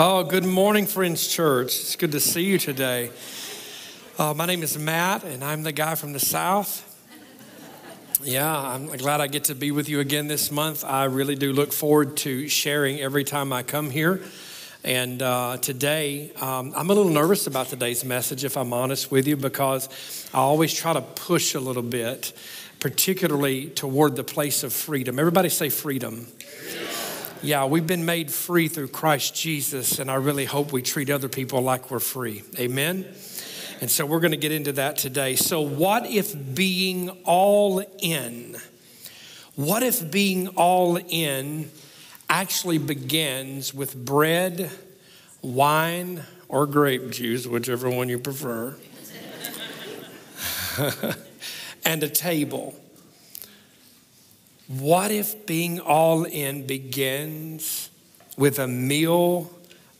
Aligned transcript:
Oh, 0.00 0.22
good 0.22 0.44
morning, 0.44 0.86
Friends 0.86 1.26
Church. 1.26 1.80
It's 1.80 1.96
good 1.96 2.12
to 2.12 2.20
see 2.20 2.44
you 2.44 2.56
today. 2.56 3.10
Uh, 4.16 4.32
my 4.32 4.46
name 4.46 4.62
is 4.62 4.78
Matt, 4.78 5.24
and 5.24 5.42
I'm 5.42 5.64
the 5.64 5.72
guy 5.72 5.96
from 5.96 6.12
the 6.12 6.20
South. 6.20 6.84
Yeah, 8.22 8.48
I'm 8.48 8.86
glad 8.86 9.20
I 9.20 9.26
get 9.26 9.42
to 9.44 9.56
be 9.56 9.72
with 9.72 9.88
you 9.88 9.98
again 9.98 10.28
this 10.28 10.52
month. 10.52 10.84
I 10.84 11.06
really 11.06 11.34
do 11.34 11.52
look 11.52 11.72
forward 11.72 12.16
to 12.18 12.48
sharing 12.48 13.00
every 13.00 13.24
time 13.24 13.52
I 13.52 13.64
come 13.64 13.90
here. 13.90 14.22
And 14.84 15.20
uh, 15.20 15.56
today, 15.56 16.30
um, 16.40 16.74
I'm 16.76 16.90
a 16.90 16.94
little 16.94 17.10
nervous 17.10 17.48
about 17.48 17.66
today's 17.66 18.04
message, 18.04 18.44
if 18.44 18.56
I'm 18.56 18.72
honest 18.72 19.10
with 19.10 19.26
you, 19.26 19.36
because 19.36 19.88
I 20.32 20.38
always 20.38 20.72
try 20.72 20.92
to 20.92 21.00
push 21.00 21.56
a 21.56 21.60
little 21.60 21.82
bit, 21.82 22.32
particularly 22.78 23.66
toward 23.70 24.14
the 24.14 24.22
place 24.22 24.62
of 24.62 24.72
freedom. 24.72 25.18
Everybody 25.18 25.48
say 25.48 25.70
freedom. 25.70 26.28
Yeah, 27.40 27.66
we've 27.66 27.86
been 27.86 28.04
made 28.04 28.32
free 28.32 28.66
through 28.66 28.88
Christ 28.88 29.32
Jesus, 29.32 30.00
and 30.00 30.10
I 30.10 30.16
really 30.16 30.44
hope 30.44 30.72
we 30.72 30.82
treat 30.82 31.08
other 31.08 31.28
people 31.28 31.60
like 31.60 31.88
we're 31.88 32.00
free. 32.00 32.42
Amen? 32.58 33.06
And 33.80 33.88
so 33.88 34.04
we're 34.04 34.18
going 34.18 34.32
to 34.32 34.36
get 34.36 34.50
into 34.50 34.72
that 34.72 34.96
today. 34.96 35.36
So, 35.36 35.60
what 35.60 36.04
if 36.04 36.34
being 36.54 37.10
all 37.24 37.80
in, 38.00 38.56
what 39.54 39.84
if 39.84 40.10
being 40.10 40.48
all 40.48 40.96
in 40.96 41.70
actually 42.28 42.78
begins 42.78 43.72
with 43.72 43.94
bread, 44.04 44.72
wine, 45.40 46.24
or 46.48 46.66
grape 46.66 47.10
juice, 47.10 47.46
whichever 47.46 47.88
one 47.88 48.08
you 48.08 48.18
prefer, 48.18 48.76
and 51.84 52.02
a 52.02 52.08
table? 52.08 52.74
What 54.68 55.10
if 55.10 55.46
being 55.46 55.80
all 55.80 56.24
in 56.24 56.66
begins 56.66 57.88
with 58.36 58.58
a 58.58 58.68
meal 58.68 59.50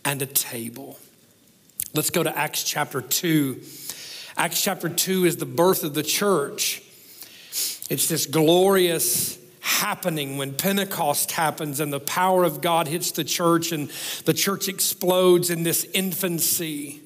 and 0.04 0.20
a 0.20 0.26
table? 0.26 0.98
Let's 1.94 2.10
go 2.10 2.22
to 2.22 2.36
Acts 2.36 2.64
chapter 2.64 3.00
2. 3.00 3.62
Acts 4.36 4.62
chapter 4.62 4.90
2 4.90 5.24
is 5.24 5.38
the 5.38 5.46
birth 5.46 5.84
of 5.84 5.94
the 5.94 6.02
church. 6.02 6.82
It's 7.88 8.08
this 8.08 8.26
glorious 8.26 9.38
happening 9.60 10.36
when 10.36 10.52
Pentecost 10.54 11.32
happens 11.32 11.80
and 11.80 11.90
the 11.90 11.98
power 11.98 12.44
of 12.44 12.60
God 12.60 12.88
hits 12.88 13.10
the 13.12 13.24
church 13.24 13.72
and 13.72 13.90
the 14.26 14.34
church 14.34 14.68
explodes 14.68 15.48
in 15.48 15.62
this 15.62 15.84
infancy. 15.94 17.00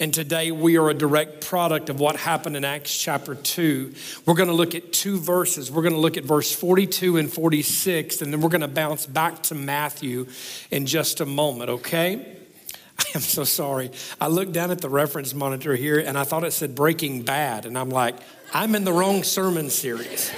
And 0.00 0.14
today 0.14 0.52
we 0.52 0.78
are 0.78 0.90
a 0.90 0.94
direct 0.94 1.44
product 1.44 1.90
of 1.90 1.98
what 1.98 2.14
happened 2.14 2.56
in 2.56 2.64
Acts 2.64 2.96
chapter 2.96 3.34
2. 3.34 3.92
We're 4.26 4.34
going 4.34 4.48
to 4.48 4.54
look 4.54 4.76
at 4.76 4.92
two 4.92 5.18
verses. 5.18 5.72
We're 5.72 5.82
going 5.82 5.94
to 5.94 5.98
look 5.98 6.16
at 6.16 6.22
verse 6.22 6.54
42 6.54 7.16
and 7.16 7.32
46, 7.32 8.22
and 8.22 8.32
then 8.32 8.40
we're 8.40 8.48
going 8.48 8.60
to 8.60 8.68
bounce 8.68 9.06
back 9.06 9.42
to 9.44 9.56
Matthew 9.56 10.28
in 10.70 10.86
just 10.86 11.20
a 11.20 11.26
moment, 11.26 11.70
okay? 11.70 12.36
I 13.00 13.04
am 13.16 13.20
so 13.20 13.42
sorry. 13.42 13.90
I 14.20 14.28
looked 14.28 14.52
down 14.52 14.70
at 14.70 14.80
the 14.80 14.88
reference 14.88 15.34
monitor 15.34 15.74
here 15.74 15.98
and 15.98 16.16
I 16.16 16.22
thought 16.22 16.44
it 16.44 16.52
said 16.52 16.76
Breaking 16.76 17.22
Bad, 17.22 17.66
and 17.66 17.76
I'm 17.76 17.90
like, 17.90 18.14
I'm 18.54 18.76
in 18.76 18.84
the 18.84 18.92
wrong 18.92 19.24
sermon 19.24 19.68
series. 19.68 20.32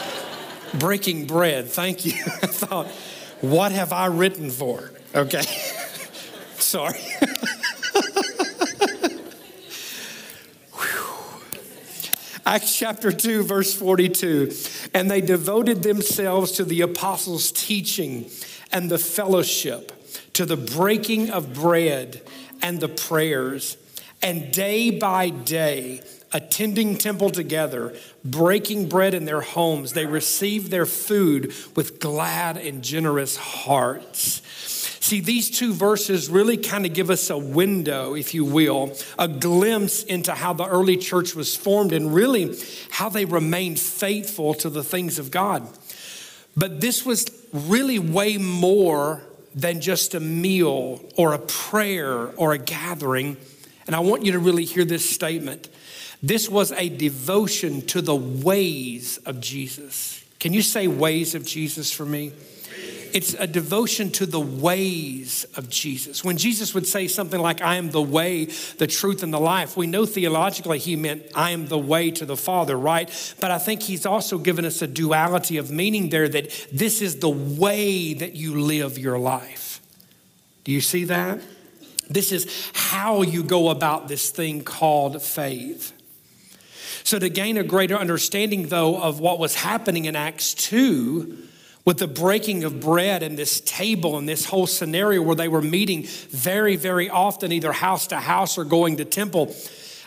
Breaking 0.78 1.26
Bread, 1.26 1.68
thank 1.68 2.04
you. 2.04 2.12
I 2.26 2.46
thought, 2.46 2.88
what 3.40 3.72
have 3.72 3.94
I 3.94 4.06
written 4.06 4.50
for? 4.50 4.92
Okay. 5.14 5.44
sorry. 6.58 7.00
Acts 12.44 12.76
chapter 12.76 13.12
2, 13.12 13.44
verse 13.44 13.74
42. 13.74 14.52
And 14.94 15.10
they 15.10 15.20
devoted 15.20 15.82
themselves 15.82 16.52
to 16.52 16.64
the 16.64 16.80
apostles' 16.80 17.52
teaching 17.52 18.30
and 18.72 18.90
the 18.90 18.98
fellowship, 18.98 19.92
to 20.32 20.44
the 20.44 20.56
breaking 20.56 21.30
of 21.30 21.54
bread 21.54 22.22
and 22.60 22.80
the 22.80 22.88
prayers. 22.88 23.76
And 24.22 24.52
day 24.52 24.90
by 24.90 25.30
day, 25.30 26.02
attending 26.32 26.96
temple 26.96 27.30
together, 27.30 27.94
breaking 28.24 28.88
bread 28.88 29.14
in 29.14 29.24
their 29.24 29.40
homes, 29.40 29.92
they 29.92 30.06
received 30.06 30.70
their 30.70 30.86
food 30.86 31.52
with 31.76 32.00
glad 32.00 32.56
and 32.56 32.82
generous 32.82 33.36
hearts 33.36 34.42
See, 35.02 35.20
these 35.20 35.50
two 35.50 35.74
verses 35.74 36.30
really 36.30 36.56
kind 36.56 36.86
of 36.86 36.94
give 36.94 37.10
us 37.10 37.28
a 37.28 37.36
window, 37.36 38.14
if 38.14 38.34
you 38.34 38.44
will, 38.44 38.96
a 39.18 39.26
glimpse 39.26 40.04
into 40.04 40.32
how 40.32 40.52
the 40.52 40.64
early 40.64 40.96
church 40.96 41.34
was 41.34 41.56
formed 41.56 41.92
and 41.92 42.14
really 42.14 42.56
how 42.88 43.08
they 43.08 43.24
remained 43.24 43.80
faithful 43.80 44.54
to 44.54 44.70
the 44.70 44.84
things 44.84 45.18
of 45.18 45.32
God. 45.32 45.68
But 46.56 46.80
this 46.80 47.04
was 47.04 47.26
really 47.52 47.98
way 47.98 48.38
more 48.38 49.22
than 49.56 49.80
just 49.80 50.14
a 50.14 50.20
meal 50.20 51.04
or 51.16 51.32
a 51.34 51.38
prayer 51.40 52.28
or 52.36 52.52
a 52.52 52.58
gathering. 52.58 53.38
And 53.88 53.96
I 53.96 54.00
want 54.00 54.24
you 54.24 54.30
to 54.32 54.38
really 54.38 54.64
hear 54.64 54.84
this 54.84 55.10
statement. 55.10 55.68
This 56.22 56.48
was 56.48 56.72
a 56.72 56.88
devotion 56.88 57.82
to 57.88 58.00
the 58.00 58.14
ways 58.14 59.18
of 59.26 59.40
Jesus. 59.40 60.24
Can 60.38 60.52
you 60.52 60.62
say 60.62 60.86
ways 60.86 61.34
of 61.34 61.44
Jesus 61.44 61.90
for 61.92 62.04
me? 62.04 62.32
it's 63.12 63.34
a 63.34 63.46
devotion 63.46 64.10
to 64.10 64.26
the 64.26 64.40
ways 64.40 65.44
of 65.54 65.68
Jesus. 65.68 66.24
When 66.24 66.36
Jesus 66.36 66.74
would 66.74 66.86
say 66.86 67.08
something 67.08 67.40
like, 67.40 67.60
I 67.60 67.76
am 67.76 67.90
the 67.90 68.02
way, 68.02 68.46
the 68.78 68.86
truth, 68.86 69.22
and 69.22 69.32
the 69.32 69.40
life, 69.40 69.76
we 69.76 69.86
know 69.86 70.06
theologically 70.06 70.78
he 70.78 70.96
meant, 70.96 71.24
I 71.34 71.50
am 71.50 71.68
the 71.68 71.78
way 71.78 72.10
to 72.12 72.24
the 72.24 72.36
Father, 72.36 72.76
right? 72.76 73.34
But 73.40 73.50
I 73.50 73.58
think 73.58 73.82
he's 73.82 74.06
also 74.06 74.38
given 74.38 74.64
us 74.64 74.80
a 74.82 74.86
duality 74.86 75.58
of 75.58 75.70
meaning 75.70 76.08
there 76.08 76.28
that 76.28 76.68
this 76.72 77.02
is 77.02 77.18
the 77.18 77.30
way 77.30 78.14
that 78.14 78.34
you 78.34 78.60
live 78.60 78.98
your 78.98 79.18
life. 79.18 79.80
Do 80.64 80.72
you 80.72 80.80
see 80.80 81.04
that? 81.04 81.40
This 82.08 82.32
is 82.32 82.70
how 82.74 83.22
you 83.22 83.42
go 83.42 83.68
about 83.68 84.08
this 84.08 84.30
thing 84.30 84.64
called 84.64 85.22
faith. 85.22 85.92
So, 87.04 87.18
to 87.18 87.28
gain 87.28 87.56
a 87.56 87.64
greater 87.64 87.96
understanding, 87.96 88.68
though, 88.68 89.00
of 89.00 89.20
what 89.20 89.38
was 89.38 89.56
happening 89.56 90.04
in 90.04 90.16
Acts 90.16 90.54
2, 90.54 91.48
with 91.84 91.98
the 91.98 92.06
breaking 92.06 92.64
of 92.64 92.80
bread 92.80 93.22
and 93.22 93.36
this 93.36 93.60
table 93.60 94.16
and 94.16 94.28
this 94.28 94.46
whole 94.46 94.66
scenario 94.66 95.20
where 95.22 95.34
they 95.34 95.48
were 95.48 95.62
meeting 95.62 96.04
very, 96.04 96.76
very 96.76 97.10
often, 97.10 97.50
either 97.50 97.72
house 97.72 98.06
to 98.08 98.16
house 98.16 98.56
or 98.56 98.64
going 98.64 98.96
to 98.98 99.04
temple. 99.04 99.54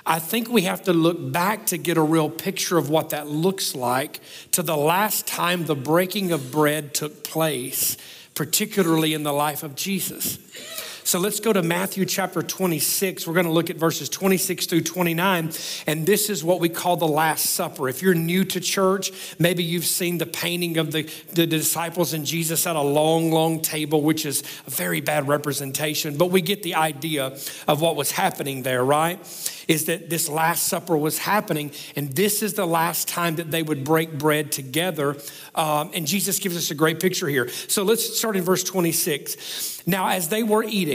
I 0.06 0.20
think 0.20 0.50
we 0.50 0.62
have 0.64 0.84
to 0.84 0.94
look 0.94 1.32
back 1.32 1.66
to 1.68 1.78
get 1.78 1.98
a 1.98 2.02
real 2.02 2.30
picture 2.30 2.78
of 2.78 2.90
what 2.90 3.10
that 3.10 3.28
looks 3.28 3.76
like 3.76 4.20
to 4.52 4.62
the 4.62 4.78
last 4.78 5.26
time 5.26 5.66
the 5.66 5.76
breaking 5.76 6.32
of 6.32 6.52
bread 6.52 6.94
took 6.94 7.24
place, 7.24 7.98
particularly 8.36 9.14
in 9.14 9.24
the 9.24 9.34
life 9.34 9.64
of 9.64 9.76
Jesus. 9.76 10.38
So 11.06 11.20
let's 11.20 11.40
go 11.40 11.54
to 11.54 11.62
Matthew 11.62 12.04
chapter 12.06 12.42
26. 12.42 13.28
We're 13.28 13.36
going 13.36 13.46
to 13.46 13.52
look 13.52 13.70
at 13.70 13.76
verses 13.76 14.10
26 14.10 14.66
through 14.66 14.82
29. 14.82 15.52
And 15.86 16.04
this 16.04 16.32
is 16.32 16.44
what 16.44 16.60
we 16.60 16.68
call 16.68 16.98
the 16.98 17.08
Last 17.08 17.52
Supper. 17.52 17.88
If 17.88 18.02
you're 18.02 18.16
new 18.16 18.44
to 18.46 18.60
church, 18.60 19.12
maybe 19.38 19.64
you've 19.64 19.86
seen 19.86 20.18
the 20.18 20.26
painting 20.26 20.80
of 20.80 20.92
the, 20.92 21.08
the 21.34 21.46
disciples 21.46 22.14
and 22.14 22.26
Jesus 22.26 22.66
at 22.66 22.76
a 22.76 22.82
long, 22.82 23.30
long 23.32 23.62
table, 23.62 24.02
which 24.02 24.26
is 24.26 24.42
a 24.66 24.72
very 24.72 25.00
bad 25.00 25.28
representation. 25.28 26.18
But 26.18 26.32
we 26.32 26.42
get 26.42 26.64
the 26.64 26.74
idea 26.74 27.38
of 27.68 27.82
what 27.82 27.96
was 27.96 28.10
happening 28.10 28.64
there, 28.64 28.84
right? 28.84 29.20
Is 29.68 29.86
that 29.86 30.10
this 30.10 30.28
Last 30.28 30.64
Supper 30.64 30.98
was 30.98 31.20
happening, 31.20 31.72
and 31.96 32.14
this 32.14 32.42
is 32.42 32.56
the 32.56 32.66
last 32.66 33.08
time 33.08 33.36
that 33.36 33.52
they 33.52 33.62
would 33.62 33.84
break 33.84 34.18
bread 34.18 34.52
together. 34.52 35.18
Um, 35.54 35.92
and 35.94 36.08
Jesus 36.08 36.40
gives 36.40 36.58
us 36.58 36.72
a 36.72 36.76
great 36.76 37.00
picture 37.00 37.28
here. 37.28 37.48
So 37.50 37.84
let's 37.84 38.18
start 38.18 38.36
in 38.36 38.42
verse 38.42 38.64
26. 38.64 39.84
Now, 39.88 40.10
as 40.10 40.30
they 40.30 40.42
were 40.42 40.64
eating, 40.64 40.95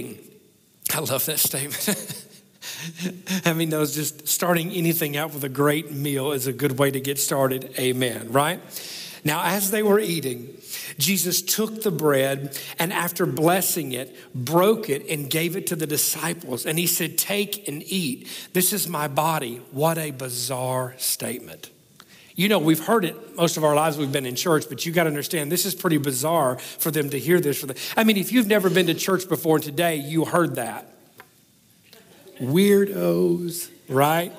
I 0.94 1.00
love 1.00 1.26
that 1.26 1.38
statement. 1.38 2.26
I 3.46 3.52
mean, 3.52 3.70
those 3.70 3.94
just 3.94 4.28
starting 4.28 4.70
anything 4.72 5.16
out 5.16 5.32
with 5.32 5.44
a 5.44 5.48
great 5.48 5.92
meal 5.92 6.32
is 6.32 6.46
a 6.46 6.52
good 6.52 6.78
way 6.78 6.90
to 6.90 7.00
get 7.00 7.18
started. 7.18 7.74
Amen, 7.78 8.32
right? 8.32 8.60
Now, 9.24 9.42
as 9.44 9.70
they 9.70 9.82
were 9.82 10.00
eating, 10.00 10.56
Jesus 10.98 11.42
took 11.42 11.82
the 11.82 11.90
bread 11.90 12.58
and 12.78 12.92
after 12.92 13.26
blessing 13.26 13.92
it, 13.92 14.16
broke 14.34 14.88
it 14.88 15.06
and 15.08 15.28
gave 15.28 15.56
it 15.56 15.66
to 15.68 15.76
the 15.76 15.86
disciples. 15.86 16.64
And 16.64 16.78
he 16.78 16.86
said, 16.86 17.18
Take 17.18 17.68
and 17.68 17.82
eat. 17.82 18.28
This 18.52 18.72
is 18.72 18.88
my 18.88 19.08
body. 19.08 19.60
What 19.72 19.98
a 19.98 20.10
bizarre 20.10 20.94
statement. 20.98 21.70
You 22.40 22.48
know, 22.48 22.58
we've 22.58 22.82
heard 22.82 23.04
it 23.04 23.36
most 23.36 23.58
of 23.58 23.64
our 23.64 23.74
lives 23.74 23.98
we've 23.98 24.10
been 24.10 24.24
in 24.24 24.34
church, 24.34 24.64
but 24.70 24.86
you 24.86 24.92
got 24.92 25.02
to 25.02 25.08
understand 25.08 25.52
this 25.52 25.66
is 25.66 25.74
pretty 25.74 25.98
bizarre 25.98 26.56
for 26.56 26.90
them 26.90 27.10
to 27.10 27.18
hear 27.18 27.38
this. 27.38 27.60
For 27.60 27.66
the, 27.66 27.78
I 27.98 28.02
mean, 28.02 28.16
if 28.16 28.32
you've 28.32 28.46
never 28.46 28.70
been 28.70 28.86
to 28.86 28.94
church 28.94 29.28
before 29.28 29.58
today, 29.58 29.96
you 29.96 30.24
heard 30.24 30.54
that. 30.54 30.90
Weirdos, 32.40 33.68
right? 33.90 34.32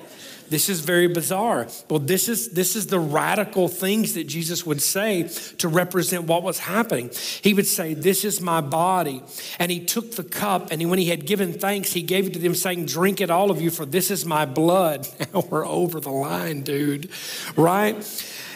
This 0.48 0.68
is 0.68 0.80
very 0.80 1.06
bizarre. 1.06 1.68
Well, 1.88 2.00
this 2.00 2.28
is 2.28 2.50
this 2.50 2.76
is 2.76 2.86
the 2.86 2.98
radical 2.98 3.68
things 3.68 4.14
that 4.14 4.24
Jesus 4.24 4.66
would 4.66 4.82
say 4.82 5.28
to 5.58 5.68
represent 5.68 6.24
what 6.24 6.42
was 6.42 6.58
happening. 6.58 7.10
He 7.42 7.54
would 7.54 7.66
say, 7.66 7.94
"This 7.94 8.24
is 8.24 8.40
my 8.40 8.60
body," 8.60 9.22
and 9.58 9.70
he 9.70 9.80
took 9.80 10.16
the 10.16 10.24
cup, 10.24 10.70
and 10.70 10.90
when 10.90 10.98
he 10.98 11.06
had 11.06 11.26
given 11.26 11.52
thanks, 11.52 11.92
he 11.92 12.02
gave 12.02 12.26
it 12.26 12.32
to 12.34 12.38
them, 12.38 12.54
saying, 12.54 12.86
"Drink 12.86 13.20
it, 13.20 13.30
all 13.30 13.50
of 13.50 13.60
you, 13.60 13.70
for 13.70 13.86
this 13.86 14.10
is 14.10 14.24
my 14.24 14.44
blood." 14.44 15.08
Now 15.32 15.44
we're 15.48 15.66
over 15.66 15.98
the 15.98 16.10
line, 16.10 16.62
dude. 16.62 17.08
Right? 17.56 17.96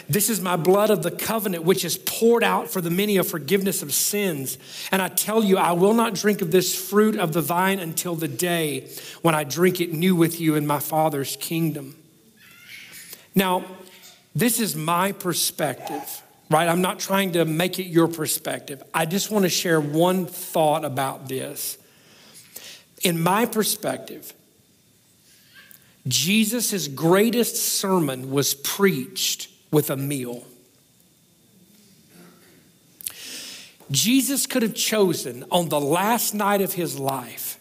This 0.09 0.29
is 0.29 0.39
my 0.39 0.55
blood 0.55 0.89
of 0.89 1.03
the 1.03 1.11
covenant, 1.11 1.65
which 1.65 1.83
is 1.83 1.97
poured 1.97 2.43
out 2.43 2.69
for 2.69 2.79
the 2.79 2.89
many 2.89 3.17
of 3.17 3.27
forgiveness 3.27 3.81
of 3.81 3.93
sins. 3.93 4.57
And 4.89 5.01
I 5.01 5.09
tell 5.09 5.43
you, 5.43 5.57
I 5.57 5.73
will 5.73 5.93
not 5.93 6.13
drink 6.13 6.41
of 6.41 6.51
this 6.51 6.73
fruit 6.73 7.17
of 7.17 7.33
the 7.33 7.41
vine 7.41 7.79
until 7.79 8.15
the 8.15 8.27
day 8.27 8.89
when 9.21 9.35
I 9.35 9.43
drink 9.43 9.81
it 9.81 9.91
new 9.91 10.15
with 10.15 10.39
you 10.39 10.55
in 10.55 10.65
my 10.65 10.79
Father's 10.79 11.35
kingdom. 11.37 11.97
Now, 13.35 13.65
this 14.33 14.59
is 14.61 14.75
my 14.75 15.11
perspective, 15.11 16.23
right? 16.49 16.69
I'm 16.69 16.81
not 16.81 16.99
trying 16.99 17.33
to 17.33 17.43
make 17.43 17.77
it 17.77 17.87
your 17.87 18.07
perspective. 18.07 18.81
I 18.93 19.05
just 19.05 19.29
want 19.29 19.43
to 19.43 19.49
share 19.49 19.81
one 19.81 20.25
thought 20.25 20.85
about 20.85 21.27
this. 21.27 21.77
In 23.03 23.21
my 23.21 23.45
perspective, 23.45 24.33
Jesus' 26.07 26.87
greatest 26.87 27.57
sermon 27.57 28.31
was 28.31 28.53
preached 28.53 29.49
with 29.71 29.89
a 29.89 29.97
meal. 29.97 30.45
Jesus 33.89 34.45
could 34.45 34.63
have 34.63 34.75
chosen 34.75 35.45
on 35.51 35.69
the 35.69 35.79
last 35.79 36.33
night 36.33 36.61
of 36.61 36.73
his 36.73 36.99
life, 36.99 37.59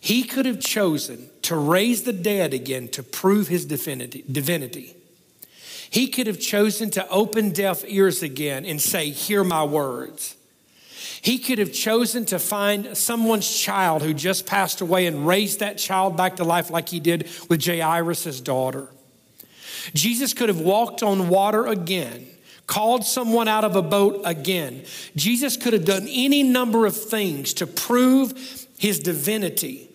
he 0.00 0.22
could 0.22 0.46
have 0.46 0.60
chosen 0.60 1.30
to 1.42 1.56
raise 1.56 2.02
the 2.02 2.12
dead 2.12 2.54
again 2.54 2.88
to 2.88 3.02
prove 3.02 3.48
his 3.48 3.64
divinity. 3.66 4.96
He 5.90 6.08
could 6.08 6.26
have 6.26 6.40
chosen 6.40 6.90
to 6.90 7.08
open 7.08 7.50
deaf 7.50 7.84
ears 7.86 8.22
again 8.22 8.64
and 8.64 8.80
say, 8.80 9.10
Hear 9.10 9.44
my 9.44 9.64
words. 9.64 10.36
He 11.22 11.38
could 11.38 11.58
have 11.58 11.72
chosen 11.72 12.24
to 12.26 12.38
find 12.38 12.96
someone's 12.96 13.48
child 13.58 14.02
who 14.02 14.14
just 14.14 14.46
passed 14.46 14.80
away 14.80 15.06
and 15.06 15.26
raise 15.26 15.56
that 15.58 15.78
child 15.78 16.16
back 16.16 16.36
to 16.36 16.44
life 16.44 16.70
like 16.70 16.88
he 16.88 17.00
did 17.00 17.28
with 17.48 17.64
Jairus' 17.64 18.40
daughter. 18.40 18.88
Jesus 19.94 20.34
could 20.34 20.48
have 20.48 20.60
walked 20.60 21.02
on 21.02 21.28
water 21.28 21.66
again, 21.66 22.26
called 22.66 23.04
someone 23.04 23.48
out 23.48 23.64
of 23.64 23.76
a 23.76 23.82
boat 23.82 24.22
again. 24.24 24.84
Jesus 25.14 25.56
could 25.56 25.72
have 25.72 25.84
done 25.84 26.06
any 26.08 26.42
number 26.42 26.86
of 26.86 26.96
things 26.96 27.54
to 27.54 27.66
prove 27.66 28.66
his 28.78 28.98
divinity. 28.98 29.88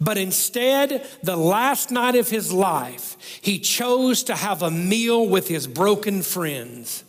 But 0.00 0.18
instead, 0.18 1.06
the 1.22 1.36
last 1.36 1.90
night 1.90 2.16
of 2.16 2.28
his 2.28 2.52
life, 2.52 3.16
he 3.40 3.58
chose 3.58 4.24
to 4.24 4.34
have 4.34 4.62
a 4.62 4.70
meal 4.70 5.28
with 5.28 5.48
his 5.48 5.66
broken 5.66 6.22
friends. 6.22 7.04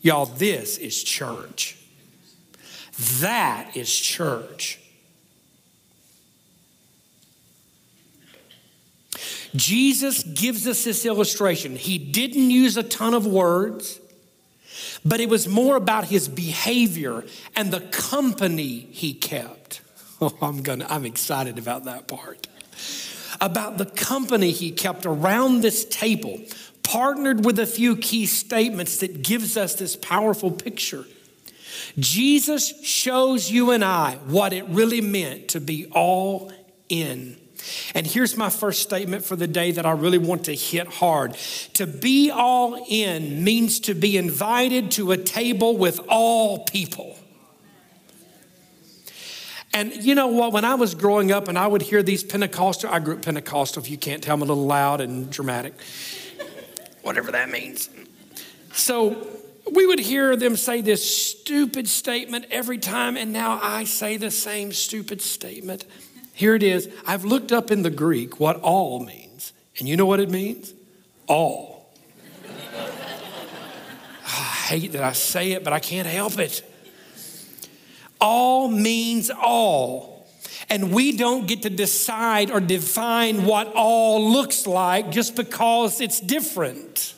Y'all, 0.00 0.26
this 0.26 0.78
is 0.78 1.02
church. 1.02 1.78
That 3.20 3.76
is 3.76 3.92
church. 3.92 4.78
Jesus 9.54 10.22
gives 10.22 10.66
us 10.66 10.84
this 10.84 11.06
illustration. 11.06 11.76
He 11.76 11.98
didn't 11.98 12.50
use 12.50 12.76
a 12.76 12.82
ton 12.82 13.14
of 13.14 13.26
words, 13.26 14.00
but 15.04 15.20
it 15.20 15.28
was 15.28 15.46
more 15.46 15.76
about 15.76 16.06
his 16.06 16.28
behavior 16.28 17.24
and 17.54 17.72
the 17.72 17.80
company 17.80 18.88
he 18.90 19.14
kept. 19.14 19.80
Oh, 20.20 20.32
I'm 20.40 20.62
gonna, 20.62 20.86
I'm 20.88 21.04
excited 21.04 21.58
about 21.58 21.84
that 21.84 22.06
part. 22.06 22.46
About 23.40 23.78
the 23.78 23.84
company 23.84 24.52
he 24.52 24.70
kept 24.70 25.04
around 25.04 25.60
this 25.60 25.84
table, 25.84 26.40
partnered 26.84 27.44
with 27.44 27.58
a 27.58 27.66
few 27.66 27.96
key 27.96 28.26
statements 28.26 28.98
that 28.98 29.22
gives 29.22 29.56
us 29.56 29.74
this 29.74 29.96
powerful 29.96 30.52
picture. 30.52 31.04
Jesus 31.98 32.80
shows 32.84 33.50
you 33.50 33.72
and 33.72 33.84
I 33.84 34.18
what 34.26 34.52
it 34.52 34.64
really 34.68 35.00
meant 35.00 35.48
to 35.48 35.60
be 35.60 35.86
all 35.86 36.52
in. 36.88 37.36
And 37.94 38.06
here's 38.06 38.36
my 38.36 38.50
first 38.50 38.82
statement 38.82 39.24
for 39.24 39.36
the 39.36 39.46
day 39.46 39.72
that 39.72 39.86
I 39.86 39.92
really 39.92 40.18
want 40.18 40.44
to 40.44 40.54
hit 40.54 40.86
hard. 40.86 41.34
To 41.74 41.86
be 41.86 42.30
all 42.30 42.84
in 42.88 43.44
means 43.44 43.80
to 43.80 43.94
be 43.94 44.16
invited 44.16 44.90
to 44.92 45.12
a 45.12 45.16
table 45.16 45.76
with 45.76 46.00
all 46.08 46.64
people. 46.64 47.16
And 49.72 49.92
you 49.92 50.14
know 50.14 50.28
what? 50.28 50.52
When 50.52 50.64
I 50.64 50.76
was 50.76 50.94
growing 50.94 51.32
up 51.32 51.48
and 51.48 51.58
I 51.58 51.66
would 51.66 51.82
hear 51.82 52.00
these 52.02 52.22
Pentecostal, 52.22 52.90
I 52.90 53.00
grew 53.00 53.16
up 53.16 53.22
Pentecostal, 53.22 53.82
if 53.82 53.90
you 53.90 53.98
can't 53.98 54.22
tell, 54.22 54.34
I'm 54.34 54.42
a 54.42 54.44
little 54.44 54.66
loud 54.66 55.00
and 55.00 55.28
dramatic, 55.28 55.74
whatever 57.02 57.32
that 57.32 57.50
means. 57.50 57.90
So 58.72 59.26
we 59.72 59.84
would 59.84 59.98
hear 59.98 60.36
them 60.36 60.56
say 60.56 60.80
this 60.80 61.04
stupid 61.04 61.88
statement 61.88 62.46
every 62.52 62.78
time, 62.78 63.16
and 63.16 63.32
now 63.32 63.58
I 63.62 63.82
say 63.84 64.16
the 64.16 64.30
same 64.30 64.72
stupid 64.72 65.20
statement. 65.20 65.84
Here 66.34 66.56
it 66.56 66.64
is. 66.64 66.88
I've 67.06 67.24
looked 67.24 67.52
up 67.52 67.70
in 67.70 67.82
the 67.82 67.90
Greek 67.90 68.40
what 68.40 68.60
all 68.60 68.98
means. 68.98 69.52
And 69.78 69.88
you 69.88 69.96
know 69.96 70.04
what 70.04 70.20
it 70.20 70.30
means? 70.30 70.74
All. 71.26 71.88
Ah, 74.26 74.64
I 74.64 74.78
hate 74.78 74.92
that 74.92 75.04
I 75.04 75.12
say 75.12 75.52
it, 75.52 75.62
but 75.64 75.74
I 75.74 75.80
can't 75.80 76.08
help 76.08 76.38
it. 76.38 76.62
All 78.18 78.68
means 78.68 79.30
all. 79.30 80.26
And 80.70 80.94
we 80.94 81.14
don't 81.14 81.46
get 81.46 81.62
to 81.62 81.70
decide 81.70 82.50
or 82.50 82.58
define 82.58 83.44
what 83.44 83.70
all 83.74 84.32
looks 84.32 84.66
like 84.66 85.10
just 85.10 85.36
because 85.36 86.00
it's 86.00 86.20
different. 86.20 87.14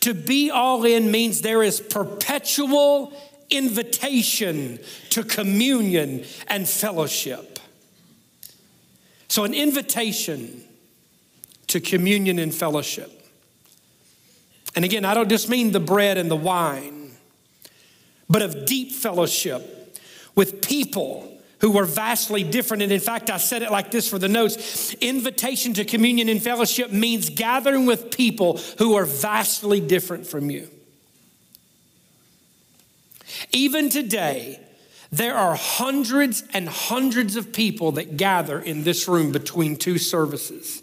To 0.00 0.12
be 0.12 0.50
all 0.50 0.84
in 0.84 1.10
means 1.10 1.40
there 1.40 1.62
is 1.62 1.80
perpetual 1.80 3.18
invitation 3.50 4.78
to 5.10 5.24
communion 5.24 6.24
and 6.48 6.68
fellowship. 6.68 7.58
So, 9.28 9.44
an 9.44 9.54
invitation 9.54 10.62
to 11.68 11.80
communion 11.80 12.38
and 12.38 12.54
fellowship. 12.54 13.10
And 14.76 14.84
again, 14.84 15.04
I 15.04 15.14
don't 15.14 15.28
just 15.28 15.48
mean 15.48 15.72
the 15.72 15.80
bread 15.80 16.18
and 16.18 16.30
the 16.30 16.36
wine, 16.36 17.12
but 18.28 18.42
of 18.42 18.66
deep 18.66 18.92
fellowship 18.92 19.98
with 20.34 20.62
people 20.62 21.30
who 21.60 21.70
were 21.70 21.84
vastly 21.84 22.42
different. 22.42 22.82
And 22.82 22.92
in 22.92 23.00
fact, 23.00 23.30
I 23.30 23.38
said 23.38 23.62
it 23.62 23.70
like 23.70 23.90
this 23.90 24.08
for 24.08 24.18
the 24.18 24.28
notes 24.28 24.92
invitation 24.94 25.72
to 25.74 25.84
communion 25.84 26.28
and 26.28 26.42
fellowship 26.42 26.92
means 26.92 27.30
gathering 27.30 27.86
with 27.86 28.14
people 28.14 28.58
who 28.78 28.94
are 28.96 29.04
vastly 29.04 29.80
different 29.80 30.26
from 30.26 30.50
you. 30.50 30.68
Even 33.52 33.88
today, 33.88 34.60
there 35.10 35.36
are 35.36 35.54
hundreds 35.54 36.42
and 36.52 36.68
hundreds 36.68 37.36
of 37.36 37.52
people 37.52 37.92
that 37.92 38.16
gather 38.16 38.58
in 38.58 38.84
this 38.84 39.06
room 39.06 39.32
between 39.32 39.76
two 39.76 39.98
services, 39.98 40.82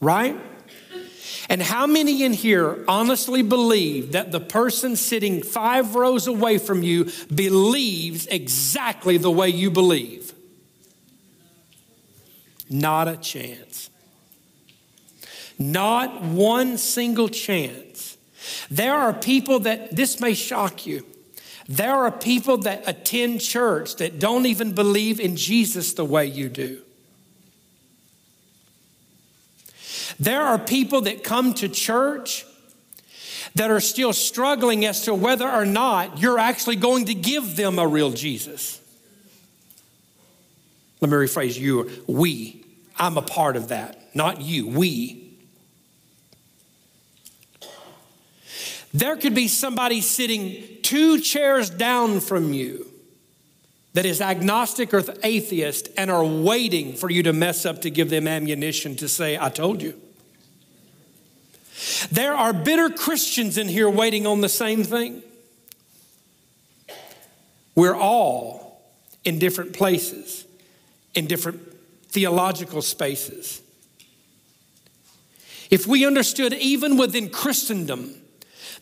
right? 0.00 0.36
And 1.48 1.62
how 1.62 1.86
many 1.86 2.22
in 2.24 2.32
here 2.32 2.84
honestly 2.88 3.42
believe 3.42 4.12
that 4.12 4.32
the 4.32 4.40
person 4.40 4.96
sitting 4.96 5.42
five 5.42 5.94
rows 5.94 6.26
away 6.26 6.58
from 6.58 6.82
you 6.82 7.10
believes 7.32 8.26
exactly 8.26 9.16
the 9.16 9.30
way 9.30 9.48
you 9.48 9.70
believe? 9.70 10.32
Not 12.68 13.06
a 13.06 13.16
chance. 13.16 13.90
Not 15.58 16.22
one 16.22 16.78
single 16.78 17.28
chance. 17.28 18.16
There 18.70 18.94
are 18.94 19.12
people 19.12 19.60
that 19.60 19.94
this 19.94 20.20
may 20.20 20.34
shock 20.34 20.86
you. 20.86 21.06
There 21.68 21.94
are 21.94 22.10
people 22.10 22.58
that 22.58 22.88
attend 22.88 23.40
church 23.40 23.96
that 23.96 24.18
don't 24.18 24.46
even 24.46 24.74
believe 24.74 25.20
in 25.20 25.36
Jesus 25.36 25.92
the 25.92 26.04
way 26.04 26.26
you 26.26 26.48
do. 26.48 26.82
There 30.18 30.42
are 30.42 30.58
people 30.58 31.02
that 31.02 31.24
come 31.24 31.54
to 31.54 31.68
church 31.68 32.44
that 33.54 33.70
are 33.70 33.80
still 33.80 34.12
struggling 34.12 34.84
as 34.84 35.02
to 35.02 35.14
whether 35.14 35.48
or 35.48 35.64
not 35.64 36.18
you're 36.18 36.38
actually 36.38 36.76
going 36.76 37.06
to 37.06 37.14
give 37.14 37.56
them 37.56 37.78
a 37.78 37.86
real 37.86 38.10
Jesus. 38.10 38.80
Let 41.00 41.10
me 41.10 41.16
rephrase 41.16 41.58
you, 41.58 41.90
we. 42.06 42.64
I'm 42.96 43.18
a 43.18 43.22
part 43.22 43.56
of 43.56 43.68
that, 43.68 44.14
not 44.14 44.40
you, 44.40 44.66
we. 44.68 45.21
There 48.94 49.16
could 49.16 49.34
be 49.34 49.48
somebody 49.48 50.00
sitting 50.00 50.62
two 50.82 51.20
chairs 51.20 51.70
down 51.70 52.20
from 52.20 52.52
you 52.52 52.86
that 53.94 54.06
is 54.06 54.20
agnostic 54.20 54.92
or 54.92 55.02
atheist 55.22 55.88
and 55.96 56.10
are 56.10 56.24
waiting 56.24 56.94
for 56.94 57.10
you 57.10 57.22
to 57.22 57.32
mess 57.32 57.66
up 57.66 57.82
to 57.82 57.90
give 57.90 58.10
them 58.10 58.26
ammunition 58.26 58.96
to 58.96 59.08
say, 59.08 59.38
I 59.38 59.48
told 59.48 59.82
you. 59.82 59.98
There 62.10 62.34
are 62.34 62.52
bitter 62.52 62.90
Christians 62.90 63.58
in 63.58 63.68
here 63.68 63.88
waiting 63.88 64.26
on 64.26 64.40
the 64.40 64.48
same 64.48 64.84
thing. 64.84 65.22
We're 67.74 67.96
all 67.96 68.82
in 69.24 69.38
different 69.38 69.72
places, 69.72 70.46
in 71.14 71.26
different 71.26 71.60
theological 72.08 72.82
spaces. 72.82 73.62
If 75.70 75.86
we 75.86 76.04
understood 76.06 76.52
even 76.52 76.98
within 76.98 77.30
Christendom, 77.30 78.21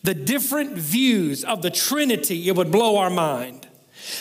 the 0.03 0.13
different 0.13 0.73
views 0.73 1.43
of 1.43 1.61
the 1.61 1.69
Trinity, 1.69 2.47
it 2.47 2.55
would 2.55 2.71
blow 2.71 2.97
our 2.97 3.09
mind. 3.09 3.67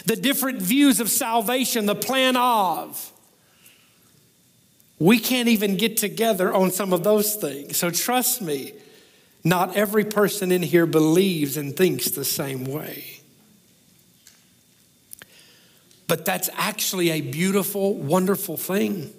The 0.05 0.17
different 0.17 0.61
views 0.61 1.01
of 1.01 1.09
salvation, 1.09 1.87
the 1.87 1.95
plan 1.95 2.37
of. 2.37 3.13
We 4.99 5.19
can't 5.19 5.49
even 5.49 5.77
get 5.77 5.97
together 5.97 6.53
on 6.53 6.71
some 6.71 6.93
of 6.93 7.03
those 7.03 7.35
things. 7.35 7.79
So 7.79 7.91
trust 7.91 8.43
me, 8.43 8.75
not 9.43 9.75
every 9.75 10.05
person 10.05 10.53
in 10.53 10.63
here 10.63 10.85
believes 10.85 11.57
and 11.57 11.75
thinks 11.75 12.11
the 12.11 12.27
same 12.27 12.65
way. 12.67 13.05
But 16.07 16.27
that's 16.27 16.51
actually 16.55 17.11
a 17.11 17.23
beautiful, 17.23 17.95
wonderful 17.95 18.59
thing. 18.59 19.15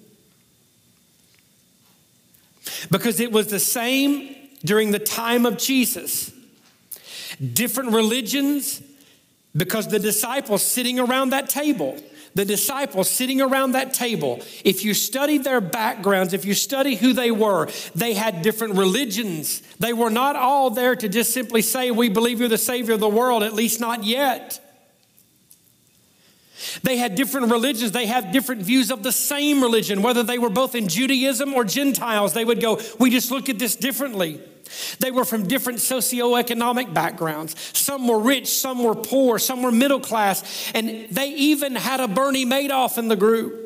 Because 2.92 3.20
it 3.20 3.32
was 3.32 3.48
the 3.48 3.60
same 3.60 4.36
during 4.64 4.92
the 4.92 5.00
time 5.00 5.48
of 5.48 5.58
Jesus. 5.58 6.32
Different 7.42 7.92
religions, 7.92 8.82
because 9.56 9.88
the 9.88 10.00
disciples 10.00 10.64
sitting 10.64 11.00
around 11.00 11.32
that 11.32 11.50
table, 11.50 11.98
the 12.36 12.46
disciples 12.46 13.10
sitting 13.10 13.42
around 13.42 13.74
that 13.74 13.94
table, 13.94 14.42
if 14.64 14.86
you 14.86 14.94
study 14.94 15.38
their 15.38 15.60
backgrounds, 15.60 16.34
if 16.34 16.46
you 16.46 16.54
study 16.54 16.96
who 16.96 17.14
they 17.14 17.32
were, 17.32 17.70
they 17.94 18.14
had 18.14 18.42
different 18.42 18.76
religions. 18.76 19.62
They 19.80 19.92
were 19.92 20.10
not 20.10 20.36
all 20.36 20.70
there 20.70 20.96
to 20.96 21.10
just 21.10 21.34
simply 21.34 21.62
say, 21.62 21.92
We 21.92 22.10
believe 22.10 22.40
you're 22.40 22.48
the 22.48 22.58
Savior 22.58 22.94
of 22.94 23.00
the 23.00 23.10
world, 23.10 23.44
at 23.44 23.54
least 23.54 23.80
not 23.80 24.04
yet. 24.04 24.60
They 26.84 26.98
had 26.98 27.16
different 27.16 27.52
religions. 27.52 27.92
They 27.92 28.06
had 28.06 28.32
different 28.32 28.62
views 28.62 28.92
of 28.92 29.04
the 29.04 29.12
same 29.12 29.62
religion, 29.62 30.02
whether 30.02 30.24
they 30.24 30.38
were 30.38 30.50
both 30.50 30.76
in 30.76 30.88
Judaism 30.88 31.54
or 31.54 31.64
Gentiles. 31.64 32.34
They 32.34 32.46
would 32.46 32.62
go, 32.62 32.80
We 33.00 33.10
just 33.10 33.32
look 33.32 33.50
at 33.50 33.60
this 33.60 33.76
differently. 33.76 34.40
They 35.00 35.12
were 35.12 35.26
from 35.26 35.48
different 35.48 35.80
socioeconomic 35.80 36.94
backgrounds. 36.94 37.56
Some 37.78 38.08
were 38.08 38.20
rich, 38.20 38.48
some 38.48 38.84
were 38.84 38.96
poor, 38.96 39.38
some 39.38 39.64
were 39.64 39.72
middle 39.72 40.00
class, 40.00 40.72
and 40.74 41.08
they 41.10 41.30
even 41.30 41.76
had 41.76 42.00
a 42.00 42.08
Bernie 42.08 42.46
Madoff 42.46 42.98
in 42.98 43.10
the 43.10 43.18
group. 43.18 43.58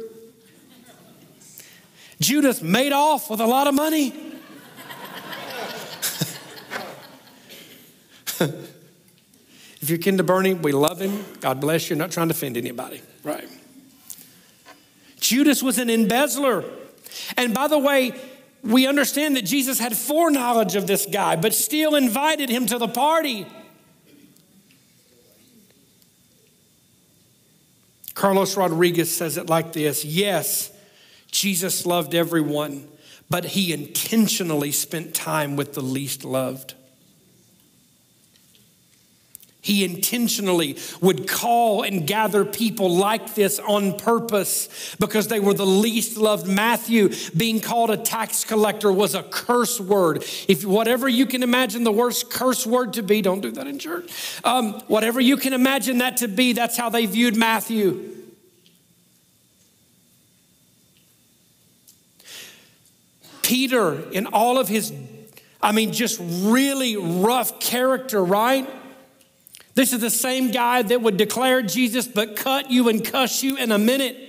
Judas 2.19 2.61
made 2.61 2.91
off 2.93 3.29
with 3.29 3.39
a 3.41 3.45
lot 3.45 3.67
of 3.67 3.75
money. 3.75 4.13
if 9.85 9.91
you're 9.91 9.99
kin 9.99 10.17
to 10.17 10.23
Bernie, 10.23 10.55
we 10.55 10.71
love 10.71 10.99
him. 10.99 11.23
God 11.41 11.61
bless 11.61 11.91
you. 11.91 11.95
Not 11.95 12.09
trying 12.09 12.27
to 12.29 12.33
offend 12.33 12.57
anybody, 12.57 13.03
right? 13.23 13.47
Judas 15.19 15.61
was 15.61 15.77
an 15.77 15.91
embezzler. 15.91 16.65
And 17.37 17.53
by 17.53 17.67
the 17.67 17.77
way, 17.77 18.19
we 18.63 18.87
understand 18.87 19.35
that 19.35 19.45
Jesus 19.45 19.77
had 19.77 19.95
foreknowledge 19.95 20.75
of 20.75 20.87
this 20.87 21.05
guy, 21.05 21.35
but 21.35 21.53
still 21.53 21.93
invited 21.93 22.49
him 22.49 22.65
to 22.65 22.79
the 22.79 22.87
party. 22.87 23.45
Carlos 28.15 28.57
Rodriguez 28.57 29.15
says 29.15 29.37
it 29.37 29.51
like 29.51 29.71
this 29.71 30.03
Yes, 30.03 30.71
Jesus 31.29 31.85
loved 31.85 32.15
everyone, 32.15 32.87
but 33.29 33.45
he 33.45 33.71
intentionally 33.71 34.71
spent 34.71 35.13
time 35.13 35.55
with 35.55 35.75
the 35.75 35.83
least 35.83 36.25
loved. 36.25 36.73
He 39.65 39.83
intentionally 39.83 40.77
would 41.01 41.27
call 41.27 41.81
and 41.81 42.05
gather 42.05 42.45
people 42.45 42.95
like 42.95 43.33
this 43.33 43.57
on 43.57 43.97
purpose 43.97 44.95
because 44.99 45.27
they 45.27 45.39
were 45.39 45.55
the 45.55 45.65
least 45.65 46.17
loved. 46.17 46.45
Matthew, 46.45 47.09
being 47.35 47.59
called 47.59 47.89
a 47.89 47.97
tax 47.97 48.45
collector, 48.45 48.91
was 48.91 49.15
a 49.15 49.23
curse 49.23 49.79
word. 49.79 50.23
If 50.47 50.63
whatever 50.63 51.09
you 51.09 51.25
can 51.25 51.41
imagine 51.41 51.83
the 51.83 51.91
worst 51.91 52.29
curse 52.29 52.63
word 52.67 52.93
to 52.93 53.01
be, 53.01 53.23
don't 53.23 53.41
do 53.41 53.49
that 53.53 53.65
in 53.65 53.79
church. 53.79 54.39
Um, 54.43 54.81
whatever 54.81 55.19
you 55.19 55.35
can 55.35 55.51
imagine 55.51 55.97
that 55.97 56.17
to 56.17 56.27
be, 56.27 56.53
that's 56.53 56.77
how 56.77 56.89
they 56.89 57.07
viewed 57.07 57.35
Matthew. 57.35 58.11
Peter, 63.41 64.07
in 64.11 64.27
all 64.27 64.59
of 64.59 64.67
his, 64.67 64.93
I 65.59 65.71
mean, 65.71 65.91
just 65.91 66.21
really 66.21 66.97
rough 66.97 67.59
character, 67.59 68.23
right? 68.23 68.69
This 69.75 69.91
is 69.91 69.99
the 69.99 70.09
same 70.09 70.51
guy 70.51 70.81
that 70.81 71.01
would 71.01 71.17
declare 71.17 71.61
Jesus 71.61 72.07
but 72.07 72.37
cut 72.37 72.71
you 72.71 72.87
and 72.87 73.03
cuss 73.03 73.43
you 73.43 73.57
in 73.57 73.71
a 73.73 73.77
minute. 73.77 74.21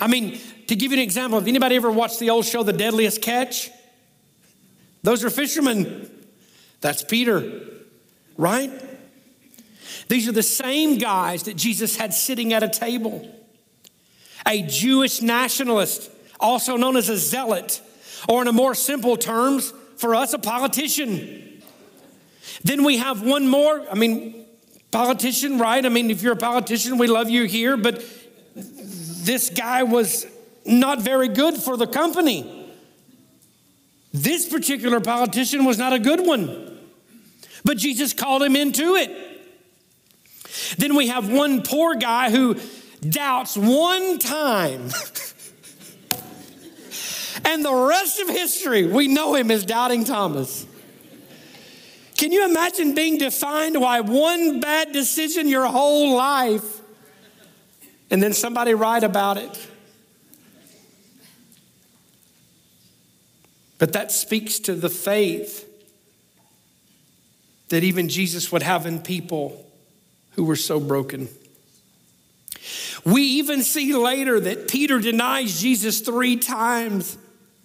I 0.00 0.06
mean, 0.06 0.40
to 0.68 0.74
give 0.74 0.90
you 0.90 0.96
an 0.96 1.04
example, 1.04 1.38
have 1.38 1.46
anybody 1.46 1.76
ever 1.76 1.90
watched 1.90 2.18
the 2.18 2.30
old 2.30 2.46
show, 2.46 2.62
The 2.62 2.72
Deadliest 2.72 3.20
Catch? 3.20 3.70
Those 5.02 5.22
are 5.22 5.28
fishermen. 5.28 6.10
That's 6.80 7.04
Peter, 7.04 7.60
right? 8.38 8.70
These 10.08 10.28
are 10.28 10.32
the 10.32 10.42
same 10.42 10.96
guys 10.96 11.42
that 11.42 11.56
Jesus 11.56 11.96
had 11.96 12.14
sitting 12.14 12.54
at 12.54 12.62
a 12.62 12.68
table. 12.68 13.28
A 14.46 14.62
Jewish 14.62 15.20
nationalist, 15.20 16.10
also 16.40 16.78
known 16.78 16.96
as 16.96 17.10
a 17.10 17.18
zealot, 17.18 17.82
or 18.26 18.40
in 18.40 18.48
a 18.48 18.52
more 18.52 18.74
simple 18.74 19.18
terms, 19.18 19.74
for 20.00 20.14
us, 20.14 20.32
a 20.32 20.38
politician. 20.38 21.62
Then 22.64 22.84
we 22.84 22.96
have 22.96 23.22
one 23.22 23.46
more, 23.46 23.86
I 23.90 23.94
mean, 23.94 24.46
politician, 24.90 25.58
right? 25.58 25.84
I 25.84 25.88
mean, 25.88 26.10
if 26.10 26.22
you're 26.22 26.32
a 26.32 26.36
politician, 26.36 26.98
we 26.98 27.06
love 27.06 27.28
you 27.28 27.44
here, 27.44 27.76
but 27.76 28.02
this 28.54 29.50
guy 29.50 29.82
was 29.82 30.26
not 30.64 31.00
very 31.00 31.28
good 31.28 31.56
for 31.56 31.76
the 31.76 31.86
company. 31.86 32.68
This 34.12 34.48
particular 34.48 35.00
politician 35.00 35.64
was 35.64 35.78
not 35.78 35.92
a 35.92 35.98
good 35.98 36.26
one, 36.26 36.78
but 37.64 37.76
Jesus 37.76 38.12
called 38.12 38.42
him 38.42 38.56
into 38.56 38.96
it. 38.96 39.10
Then 40.78 40.96
we 40.96 41.08
have 41.08 41.30
one 41.30 41.62
poor 41.62 41.94
guy 41.94 42.30
who 42.30 42.58
doubts 43.08 43.56
one 43.56 44.18
time 44.18 44.88
And 47.44 47.64
the 47.64 47.74
rest 47.74 48.20
of 48.20 48.28
history, 48.28 48.86
we 48.86 49.08
know 49.08 49.34
him 49.34 49.50
as 49.50 49.64
Doubting 49.64 50.04
Thomas. 50.04 50.66
Can 52.16 52.32
you 52.32 52.44
imagine 52.44 52.94
being 52.94 53.16
defined 53.16 53.80
by 53.80 54.02
one 54.02 54.60
bad 54.60 54.92
decision 54.92 55.48
your 55.48 55.66
whole 55.66 56.14
life 56.14 56.80
and 58.10 58.22
then 58.22 58.34
somebody 58.34 58.74
write 58.74 59.04
about 59.04 59.38
it? 59.38 59.68
But 63.78 63.94
that 63.94 64.12
speaks 64.12 64.58
to 64.60 64.74
the 64.74 64.90
faith 64.90 65.66
that 67.70 67.82
even 67.82 68.10
Jesus 68.10 68.52
would 68.52 68.62
have 68.62 68.84
in 68.84 68.98
people 68.98 69.64
who 70.32 70.44
were 70.44 70.56
so 70.56 70.78
broken. 70.78 71.28
We 73.04 73.22
even 73.22 73.62
see 73.62 73.94
later 73.94 74.38
that 74.40 74.68
Peter 74.68 74.98
denies 74.98 75.62
Jesus 75.62 76.00
three 76.00 76.36
times. 76.36 77.16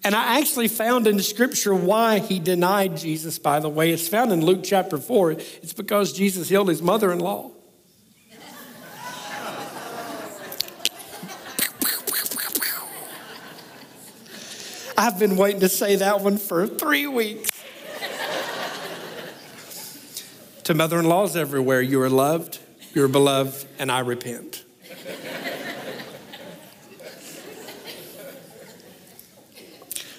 And 0.06 0.14
I 0.14 0.38
actually 0.38 0.68
found 0.68 1.08
in 1.08 1.16
the 1.16 1.22
scripture 1.24 1.74
why 1.74 2.20
he 2.20 2.38
denied 2.38 2.96
Jesus, 2.96 3.40
by 3.40 3.58
the 3.58 3.68
way. 3.68 3.90
It's 3.90 4.06
found 4.06 4.30
in 4.30 4.40
Luke 4.40 4.60
chapter 4.62 4.98
4. 4.98 5.32
It's 5.32 5.72
because 5.72 6.12
Jesus 6.12 6.48
healed 6.48 6.68
his 6.68 6.80
mother 6.80 7.12
in 7.12 7.18
law. 7.18 7.50
I've 14.96 15.18
been 15.18 15.36
waiting 15.36 15.58
to 15.62 15.68
say 15.68 15.96
that 15.96 16.20
one 16.20 16.38
for 16.38 16.68
three 16.68 17.08
weeks. 17.08 17.50
to 20.62 20.74
mother 20.74 21.00
in 21.00 21.06
laws 21.06 21.34
everywhere, 21.34 21.82
you 21.82 22.00
are 22.00 22.08
loved, 22.08 22.60
you 22.94 23.02
are 23.02 23.08
beloved, 23.08 23.66
and 23.80 23.90
I 23.90 23.98
repent. 23.98 24.65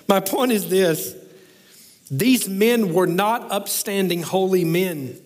My 0.08 0.20
point 0.20 0.52
is 0.52 0.70
this 0.70 1.16
these 2.10 2.48
men 2.48 2.94
were 2.94 3.08
not 3.08 3.52
upstanding 3.52 4.24
holy 4.24 4.64
men. 4.64 5.20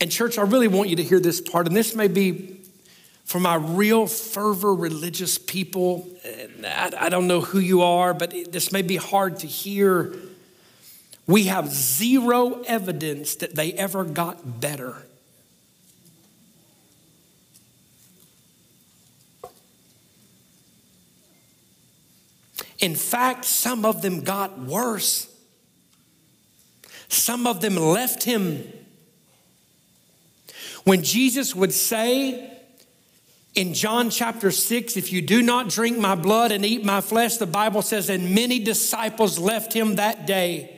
And, 0.00 0.10
church, 0.12 0.38
I 0.38 0.42
really 0.42 0.68
want 0.68 0.90
you 0.90 0.96
to 0.96 1.02
hear 1.02 1.18
this 1.18 1.40
part, 1.40 1.66
and 1.66 1.74
this 1.74 1.94
may 1.94 2.06
be 2.06 2.60
for 3.24 3.40
my 3.40 3.56
real 3.56 4.06
fervor 4.06 4.74
religious 4.74 5.38
people. 5.38 6.08
I, 6.64 7.08
don't 7.08 7.26
know 7.26 7.40
who 7.40 7.58
you 7.58 7.82
are, 7.82 8.14
but 8.14 8.30
this 8.52 8.72
may 8.72 8.82
be 8.82 8.96
hard 8.96 9.40
to 9.40 9.46
hear. 9.46 10.14
We 11.26 11.44
have 11.44 11.68
zero 11.68 12.62
evidence 12.62 13.34
that 13.36 13.54
they 13.54 13.72
ever 13.72 14.04
got 14.04 14.60
better. 14.60 15.04
In 22.78 22.94
fact, 22.94 23.44
some 23.44 23.84
of 23.84 24.02
them 24.02 24.22
got 24.22 24.58
worse. 24.58 25.26
Some 27.08 27.46
of 27.46 27.60
them 27.60 27.76
left 27.76 28.24
him. 28.24 28.72
When 30.84 31.02
Jesus 31.02 31.54
would 31.54 31.72
say 31.72 32.52
in 33.54 33.74
John 33.74 34.10
chapter 34.10 34.50
6, 34.50 34.96
if 34.96 35.12
you 35.12 35.20
do 35.20 35.42
not 35.42 35.68
drink 35.68 35.98
my 35.98 36.14
blood 36.14 36.52
and 36.52 36.64
eat 36.64 36.84
my 36.84 37.00
flesh, 37.00 37.36
the 37.36 37.46
Bible 37.46 37.82
says, 37.82 38.08
and 38.08 38.34
many 38.34 38.58
disciples 38.58 39.38
left 39.38 39.72
him 39.72 39.96
that 39.96 40.26
day 40.26 40.77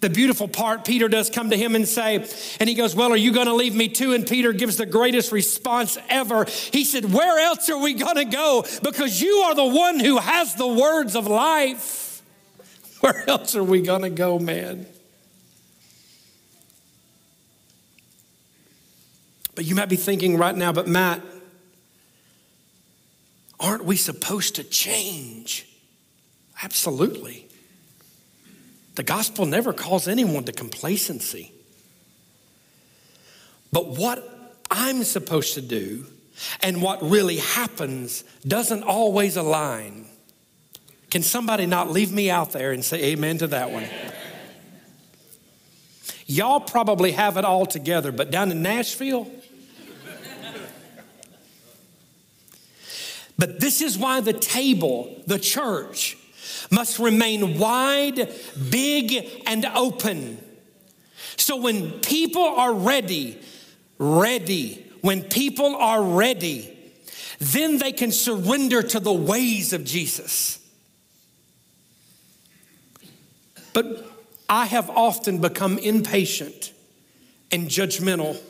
the 0.00 0.10
beautiful 0.10 0.48
part, 0.48 0.84
Peter 0.84 1.08
does 1.08 1.28
come 1.28 1.50
to 1.50 1.56
him 1.56 1.74
and 1.74 1.86
say, 1.86 2.26
and 2.58 2.68
he 2.68 2.74
goes, 2.74 2.94
Well, 2.94 3.12
are 3.12 3.16
you 3.16 3.32
going 3.32 3.46
to 3.46 3.54
leave 3.54 3.74
me 3.74 3.88
too? 3.88 4.14
And 4.14 4.26
Peter 4.26 4.52
gives 4.52 4.76
the 4.76 4.86
greatest 4.86 5.30
response 5.30 5.98
ever. 6.08 6.46
He 6.72 6.84
said, 6.84 7.12
Where 7.12 7.38
else 7.38 7.68
are 7.68 7.78
we 7.78 7.94
going 7.94 8.16
to 8.16 8.24
go? 8.24 8.64
Because 8.82 9.20
you 9.20 9.36
are 9.36 9.54
the 9.54 9.66
one 9.66 10.00
who 10.00 10.18
has 10.18 10.54
the 10.54 10.66
words 10.66 11.14
of 11.14 11.26
life. 11.26 12.22
Where 13.00 13.28
else 13.28 13.54
are 13.56 13.64
we 13.64 13.82
going 13.82 14.02
to 14.02 14.10
go, 14.10 14.38
man? 14.38 14.86
But 19.54 19.66
you 19.66 19.74
might 19.74 19.90
be 19.90 19.96
thinking 19.96 20.38
right 20.38 20.56
now, 20.56 20.72
but 20.72 20.88
Matt, 20.88 21.20
aren't 23.58 23.84
we 23.84 23.96
supposed 23.96 24.54
to 24.56 24.64
change? 24.64 25.66
Absolutely. 26.62 27.49
The 29.00 29.04
gospel 29.04 29.46
never 29.46 29.72
calls 29.72 30.06
anyone 30.06 30.44
to 30.44 30.52
complacency. 30.52 31.54
But 33.72 33.86
what 33.86 34.58
I'm 34.70 35.04
supposed 35.04 35.54
to 35.54 35.62
do 35.62 36.04
and 36.62 36.82
what 36.82 37.00
really 37.00 37.38
happens 37.38 38.24
doesn't 38.46 38.82
always 38.82 39.38
align. 39.38 40.04
Can 41.08 41.22
somebody 41.22 41.64
not 41.64 41.90
leave 41.90 42.12
me 42.12 42.30
out 42.30 42.52
there 42.52 42.72
and 42.72 42.84
say 42.84 43.12
amen 43.12 43.38
to 43.38 43.46
that 43.46 43.70
one? 43.70 43.86
Y'all 46.26 46.60
probably 46.60 47.12
have 47.12 47.38
it 47.38 47.44
all 47.46 47.64
together, 47.64 48.12
but 48.12 48.30
down 48.30 48.50
in 48.50 48.60
Nashville, 48.60 49.30
But 53.38 53.60
this 53.60 53.80
is 53.80 53.96
why 53.96 54.20
the 54.20 54.34
table, 54.34 55.22
the 55.26 55.38
church, 55.38 56.18
must 56.70 56.98
remain 56.98 57.58
wide, 57.58 58.32
big, 58.70 59.42
and 59.46 59.64
open. 59.66 60.38
So 61.36 61.56
when 61.56 62.00
people 62.00 62.42
are 62.42 62.72
ready, 62.72 63.38
ready, 63.98 64.86
when 65.00 65.22
people 65.22 65.74
are 65.76 66.02
ready, 66.02 66.76
then 67.38 67.78
they 67.78 67.92
can 67.92 68.12
surrender 68.12 68.82
to 68.82 69.00
the 69.00 69.12
ways 69.12 69.72
of 69.72 69.84
Jesus. 69.84 70.58
But 73.72 74.06
I 74.48 74.66
have 74.66 74.90
often 74.90 75.38
become 75.38 75.78
impatient 75.78 76.72
and 77.52 77.68
judgmental. 77.68 78.40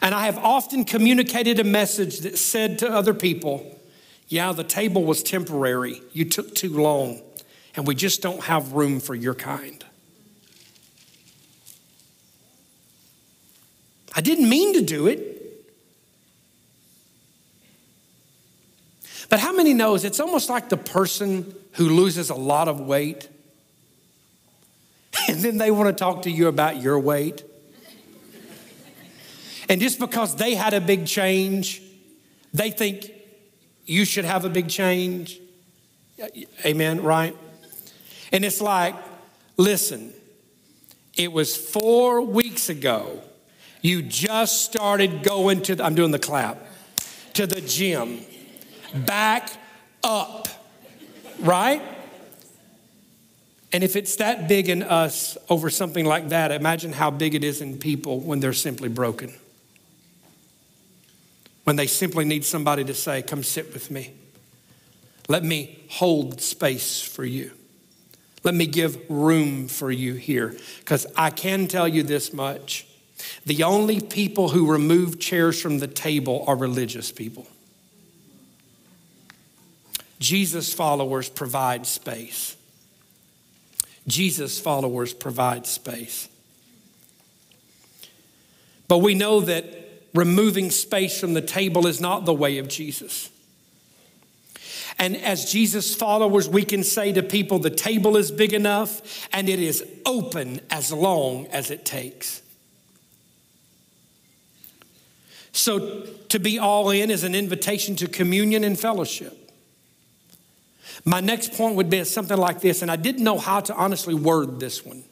And 0.00 0.14
I 0.14 0.26
have 0.26 0.38
often 0.38 0.84
communicated 0.84 1.58
a 1.58 1.64
message 1.64 2.20
that 2.20 2.38
said 2.38 2.78
to 2.80 2.90
other 2.90 3.14
people, 3.14 3.78
yeah, 4.28 4.52
the 4.52 4.64
table 4.64 5.04
was 5.04 5.22
temporary. 5.22 6.02
You 6.12 6.24
took 6.24 6.54
too 6.54 6.70
long, 6.70 7.20
and 7.76 7.86
we 7.86 7.94
just 7.94 8.22
don't 8.22 8.42
have 8.44 8.72
room 8.72 9.00
for 9.00 9.14
your 9.14 9.34
kind. 9.34 9.84
I 14.14 14.20
didn't 14.20 14.48
mean 14.48 14.74
to 14.74 14.82
do 14.82 15.06
it. 15.06 15.30
But 19.28 19.40
how 19.40 19.52
many 19.52 19.74
knows 19.74 20.04
it's 20.04 20.20
almost 20.20 20.48
like 20.48 20.68
the 20.68 20.76
person 20.76 21.54
who 21.72 21.88
loses 21.88 22.30
a 22.30 22.34
lot 22.34 22.68
of 22.68 22.80
weight 22.80 23.28
and 25.28 25.40
then 25.40 25.58
they 25.58 25.70
want 25.70 25.88
to 25.88 25.92
talk 25.92 26.22
to 26.22 26.30
you 26.30 26.46
about 26.46 26.80
your 26.80 26.98
weight? 26.98 27.42
And 29.68 29.80
just 29.80 29.98
because 29.98 30.36
they 30.36 30.54
had 30.54 30.74
a 30.74 30.80
big 30.80 31.06
change, 31.06 31.82
they 32.52 32.70
think 32.70 33.10
you 33.86 34.04
should 34.04 34.24
have 34.24 34.44
a 34.44 34.48
big 34.48 34.68
change. 34.68 35.40
Amen, 36.64 37.02
right? 37.02 37.36
And 38.32 38.44
it's 38.44 38.60
like, 38.60 38.94
listen, 39.56 40.12
it 41.16 41.32
was 41.32 41.56
four 41.56 42.22
weeks 42.22 42.68
ago. 42.68 43.20
You 43.82 44.02
just 44.02 44.62
started 44.62 45.22
going 45.22 45.62
to, 45.62 45.74
the, 45.74 45.84
I'm 45.84 45.94
doing 45.94 46.10
the 46.10 46.18
clap, 46.18 46.58
to 47.34 47.46
the 47.46 47.60
gym. 47.60 48.20
Back 48.94 49.50
up, 50.02 50.48
right? 51.40 51.82
And 53.72 53.82
if 53.82 53.96
it's 53.96 54.16
that 54.16 54.48
big 54.48 54.68
in 54.68 54.82
us 54.82 55.36
over 55.50 55.68
something 55.68 56.06
like 56.06 56.28
that, 56.28 56.52
imagine 56.52 56.92
how 56.92 57.10
big 57.10 57.34
it 57.34 57.42
is 57.42 57.60
in 57.60 57.78
people 57.78 58.20
when 58.20 58.40
they're 58.40 58.52
simply 58.52 58.88
broken 58.88 59.34
when 61.64 61.76
they 61.76 61.86
simply 61.86 62.24
need 62.24 62.44
somebody 62.44 62.84
to 62.84 62.94
say, 62.94 63.22
Come 63.22 63.42
sit 63.42 63.72
with 63.72 63.90
me. 63.90 64.14
Let 65.28 65.42
me 65.42 65.78
hold 65.88 66.40
space 66.40 67.02
for 67.02 67.24
you. 67.24 67.52
Let 68.42 68.54
me 68.54 68.66
give 68.66 68.98
room 69.08 69.68
for 69.68 69.90
you 69.90 70.14
here. 70.14 70.54
Because 70.78 71.06
I 71.16 71.30
can 71.30 71.66
tell 71.66 71.88
you 71.88 72.02
this 72.02 72.32
much 72.32 72.86
the 73.46 73.62
only 73.62 74.00
people 74.00 74.50
who 74.50 74.70
remove 74.70 75.18
chairs 75.18 75.60
from 75.60 75.78
the 75.78 75.86
table 75.86 76.44
are 76.46 76.56
religious 76.56 77.10
people. 77.10 77.46
Jesus 80.18 80.72
followers 80.72 81.28
provide 81.28 81.86
space. 81.86 82.56
Jesus 84.06 84.60
followers 84.60 85.14
provide 85.14 85.66
space. 85.66 86.28
But 88.88 88.98
we 88.98 89.14
know 89.14 89.40
that 89.40 89.83
removing 90.14 90.70
space 90.70 91.18
from 91.20 91.34
the 91.34 91.42
table 91.42 91.86
is 91.86 92.00
not 92.00 92.24
the 92.24 92.34
way 92.34 92.58
of 92.58 92.68
Jesus. 92.68 93.30
And 94.98 95.16
as 95.16 95.50
Jesus 95.50 95.94
followers, 95.94 96.48
we 96.48 96.64
can 96.64 96.84
say 96.84 97.12
to 97.12 97.22
people, 97.22 97.58
the 97.58 97.70
table 97.70 98.16
is 98.16 98.30
big 98.30 98.52
enough 98.52 99.28
and 99.32 99.48
it 99.48 99.58
is 99.58 99.84
open 100.06 100.60
as 100.70 100.92
long 100.92 101.46
as 101.48 101.70
it 101.70 101.84
takes. 101.84 102.42
So 105.50 106.02
to 106.28 106.38
be 106.38 106.58
all 106.58 106.90
in 106.90 107.10
is 107.10 107.24
an 107.24 107.34
invitation 107.34 107.96
to 107.96 108.08
communion 108.08 108.64
and 108.64 108.78
fellowship. 108.78 109.52
My 111.04 111.20
next 111.20 111.52
point 111.54 111.76
would 111.76 111.90
be 111.90 112.04
something 112.04 112.36
like 112.36 112.60
this, 112.60 112.82
and 112.82 112.90
I 112.90 112.96
didn't 112.96 113.24
know 113.24 113.38
how 113.38 113.60
to 113.60 113.74
honestly 113.74 114.14
word 114.14 114.58
this 114.60 114.84
one. 114.84 115.04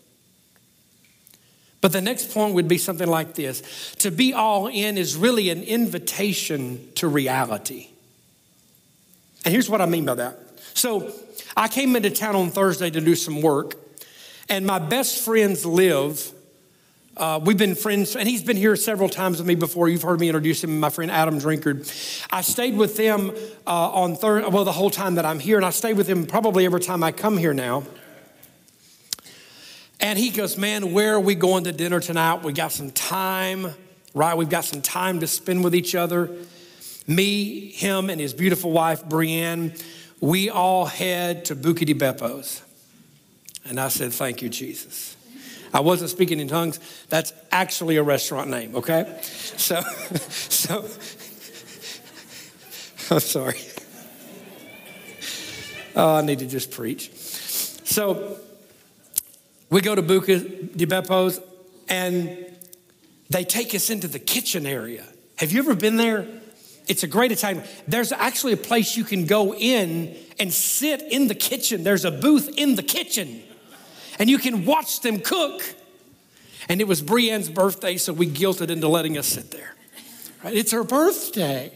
But 1.82 1.92
the 1.92 2.00
next 2.00 2.32
point 2.32 2.54
would 2.54 2.68
be 2.68 2.78
something 2.78 3.08
like 3.08 3.34
this 3.34 3.94
To 3.98 4.10
be 4.10 4.32
all 4.32 4.68
in 4.68 4.96
is 4.96 5.14
really 5.14 5.50
an 5.50 5.62
invitation 5.62 6.88
to 6.94 7.08
reality. 7.08 7.88
And 9.44 9.52
here's 9.52 9.68
what 9.68 9.82
I 9.82 9.86
mean 9.86 10.06
by 10.06 10.14
that. 10.14 10.38
So 10.74 11.12
I 11.56 11.68
came 11.68 11.94
into 11.96 12.10
town 12.10 12.36
on 12.36 12.50
Thursday 12.50 12.88
to 12.88 13.00
do 13.00 13.14
some 13.14 13.42
work, 13.42 13.74
and 14.48 14.64
my 14.64 14.78
best 14.78 15.22
friends 15.22 15.66
live. 15.66 16.32
Uh, 17.14 17.38
we've 17.44 17.58
been 17.58 17.74
friends, 17.74 18.16
and 18.16 18.26
he's 18.26 18.42
been 18.42 18.56
here 18.56 18.74
several 18.74 19.08
times 19.08 19.38
with 19.38 19.46
me 19.46 19.54
before. 19.54 19.88
You've 19.88 20.02
heard 20.02 20.18
me 20.18 20.28
introduce 20.28 20.64
him, 20.64 20.80
my 20.80 20.88
friend 20.88 21.10
Adam 21.10 21.38
Drinkard. 21.38 22.26
I 22.32 22.40
stayed 22.40 22.74
with 22.74 22.96
them 22.96 23.32
uh, 23.66 23.90
on 23.90 24.16
Thursday, 24.16 24.48
well, 24.48 24.64
the 24.64 24.72
whole 24.72 24.88
time 24.90 25.16
that 25.16 25.26
I'm 25.26 25.38
here, 25.38 25.56
and 25.56 25.66
I 25.66 25.70
stay 25.70 25.92
with 25.92 26.06
them 26.06 26.24
probably 26.24 26.64
every 26.64 26.80
time 26.80 27.02
I 27.02 27.12
come 27.12 27.36
here 27.36 27.52
now. 27.52 27.82
And 30.02 30.18
he 30.18 30.30
goes, 30.30 30.58
Man, 30.58 30.92
where 30.92 31.14
are 31.14 31.20
we 31.20 31.36
going 31.36 31.64
to 31.64 31.72
dinner 31.72 32.00
tonight? 32.00 32.42
We 32.42 32.52
got 32.52 32.72
some 32.72 32.90
time, 32.90 33.72
right? 34.14 34.36
We've 34.36 34.50
got 34.50 34.64
some 34.64 34.82
time 34.82 35.20
to 35.20 35.28
spend 35.28 35.62
with 35.62 35.76
each 35.76 35.94
other. 35.94 36.28
Me, 37.06 37.70
him, 37.70 38.10
and 38.10 38.20
his 38.20 38.34
beautiful 38.34 38.72
wife, 38.72 39.04
Brienne, 39.04 39.74
we 40.20 40.50
all 40.50 40.86
head 40.86 41.44
to 41.46 41.56
Buca 41.56 41.86
di 41.86 41.94
Beppo's. 41.94 42.62
And 43.64 43.78
I 43.78 43.88
said, 43.88 44.12
Thank 44.12 44.42
you, 44.42 44.48
Jesus. 44.48 45.16
I 45.72 45.80
wasn't 45.80 46.10
speaking 46.10 46.40
in 46.40 46.48
tongues. 46.48 46.80
That's 47.08 47.32
actually 47.50 47.96
a 47.96 48.02
restaurant 48.02 48.50
name, 48.50 48.76
okay? 48.76 49.18
So, 49.22 49.80
so, 49.80 50.80
I'm 53.14 53.20
sorry. 53.20 53.58
Oh, 55.94 56.16
I 56.16 56.22
need 56.22 56.40
to 56.40 56.46
just 56.46 56.72
preach. 56.72 57.12
So, 57.14 58.38
we 59.72 59.80
go 59.80 59.94
to 59.94 60.02
Buca 60.02 60.76
di 60.76 60.84
Beppo's 60.84 61.40
and 61.88 62.46
they 63.30 63.42
take 63.42 63.74
us 63.74 63.88
into 63.88 64.06
the 64.06 64.18
kitchen 64.18 64.66
area. 64.66 65.02
Have 65.36 65.50
you 65.50 65.60
ever 65.60 65.74
been 65.74 65.96
there? 65.96 66.28
It's 66.88 67.04
a 67.04 67.06
great 67.06 67.32
Italian. 67.32 67.64
There's 67.88 68.12
actually 68.12 68.52
a 68.52 68.58
place 68.58 68.98
you 68.98 69.04
can 69.04 69.24
go 69.24 69.54
in 69.54 70.14
and 70.38 70.52
sit 70.52 71.00
in 71.00 71.26
the 71.26 71.34
kitchen. 71.34 71.84
There's 71.84 72.04
a 72.04 72.10
booth 72.10 72.52
in 72.58 72.74
the 72.74 72.82
kitchen 72.82 73.42
and 74.18 74.28
you 74.28 74.36
can 74.36 74.66
watch 74.66 75.00
them 75.00 75.20
cook. 75.20 75.62
And 76.68 76.82
it 76.82 76.86
was 76.86 77.00
Brienne's 77.00 77.48
birthday, 77.48 77.96
so 77.96 78.12
we 78.12 78.26
guilted 78.26 78.68
into 78.68 78.88
letting 78.88 79.16
us 79.16 79.26
sit 79.26 79.50
there. 79.50 79.74
Right? 80.44 80.54
It's 80.54 80.72
her 80.72 80.84
birthday, 80.84 81.72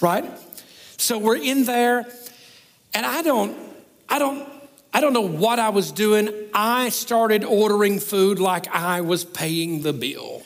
right? 0.00 0.24
So 0.98 1.18
we're 1.18 1.36
in 1.36 1.64
there, 1.64 2.06
and 2.94 3.04
I 3.04 3.22
don't, 3.22 3.56
I 4.08 4.18
don't 4.18 4.49
I 4.92 5.00
don't 5.00 5.12
know 5.12 5.20
what 5.20 5.58
I 5.58 5.68
was 5.68 5.92
doing. 5.92 6.30
I 6.52 6.88
started 6.88 7.44
ordering 7.44 8.00
food 8.00 8.40
like 8.40 8.68
I 8.74 9.02
was 9.02 9.24
paying 9.24 9.82
the 9.82 9.92
bill. 9.92 10.42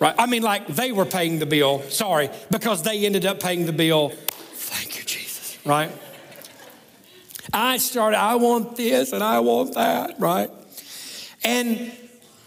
right? 0.00 0.14
I 0.18 0.26
mean, 0.26 0.42
like 0.42 0.66
they 0.66 0.90
were 0.90 1.04
paying 1.04 1.38
the 1.38 1.46
bill. 1.46 1.82
Sorry, 1.90 2.30
because 2.50 2.82
they 2.82 3.06
ended 3.06 3.24
up 3.24 3.40
paying 3.40 3.66
the 3.66 3.72
bill. 3.72 4.10
Thank 4.10 4.98
you, 4.98 5.04
Jesus. 5.04 5.58
Right? 5.64 5.92
I 7.52 7.78
started, 7.78 8.18
I 8.18 8.34
want 8.34 8.76
this 8.76 9.12
and 9.12 9.22
I 9.22 9.40
want 9.40 9.74
that, 9.74 10.18
right? 10.18 10.50
And 11.44 11.92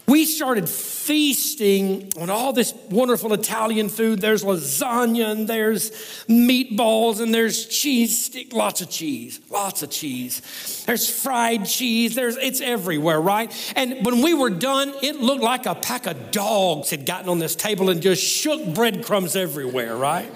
we 0.06 0.26
started 0.26 0.68
feasting 1.02 2.12
on 2.16 2.30
all 2.30 2.52
this 2.52 2.72
wonderful 2.90 3.32
Italian 3.32 3.88
food. 3.88 4.20
There's 4.20 4.44
lasagna 4.44 5.32
and 5.32 5.48
there's 5.48 5.90
meatballs 6.28 7.20
and 7.20 7.34
there's 7.34 7.66
cheese 7.66 8.26
stick, 8.26 8.52
lots 8.52 8.80
of 8.80 8.88
cheese, 8.88 9.40
lots 9.50 9.82
of 9.82 9.90
cheese. 9.90 10.84
There's 10.86 11.10
fried 11.10 11.66
cheese. 11.66 12.14
There's 12.14 12.36
it's 12.36 12.60
everywhere, 12.60 13.20
right? 13.20 13.52
And 13.74 14.06
when 14.06 14.22
we 14.22 14.32
were 14.32 14.50
done, 14.50 14.94
it 15.02 15.16
looked 15.16 15.42
like 15.42 15.66
a 15.66 15.74
pack 15.74 16.06
of 16.06 16.30
dogs 16.30 16.90
had 16.90 17.04
gotten 17.04 17.28
on 17.28 17.40
this 17.40 17.56
table 17.56 17.90
and 17.90 18.00
just 18.00 18.22
shook 18.22 18.64
breadcrumbs 18.74 19.34
everywhere, 19.34 19.96
right? 19.96 20.32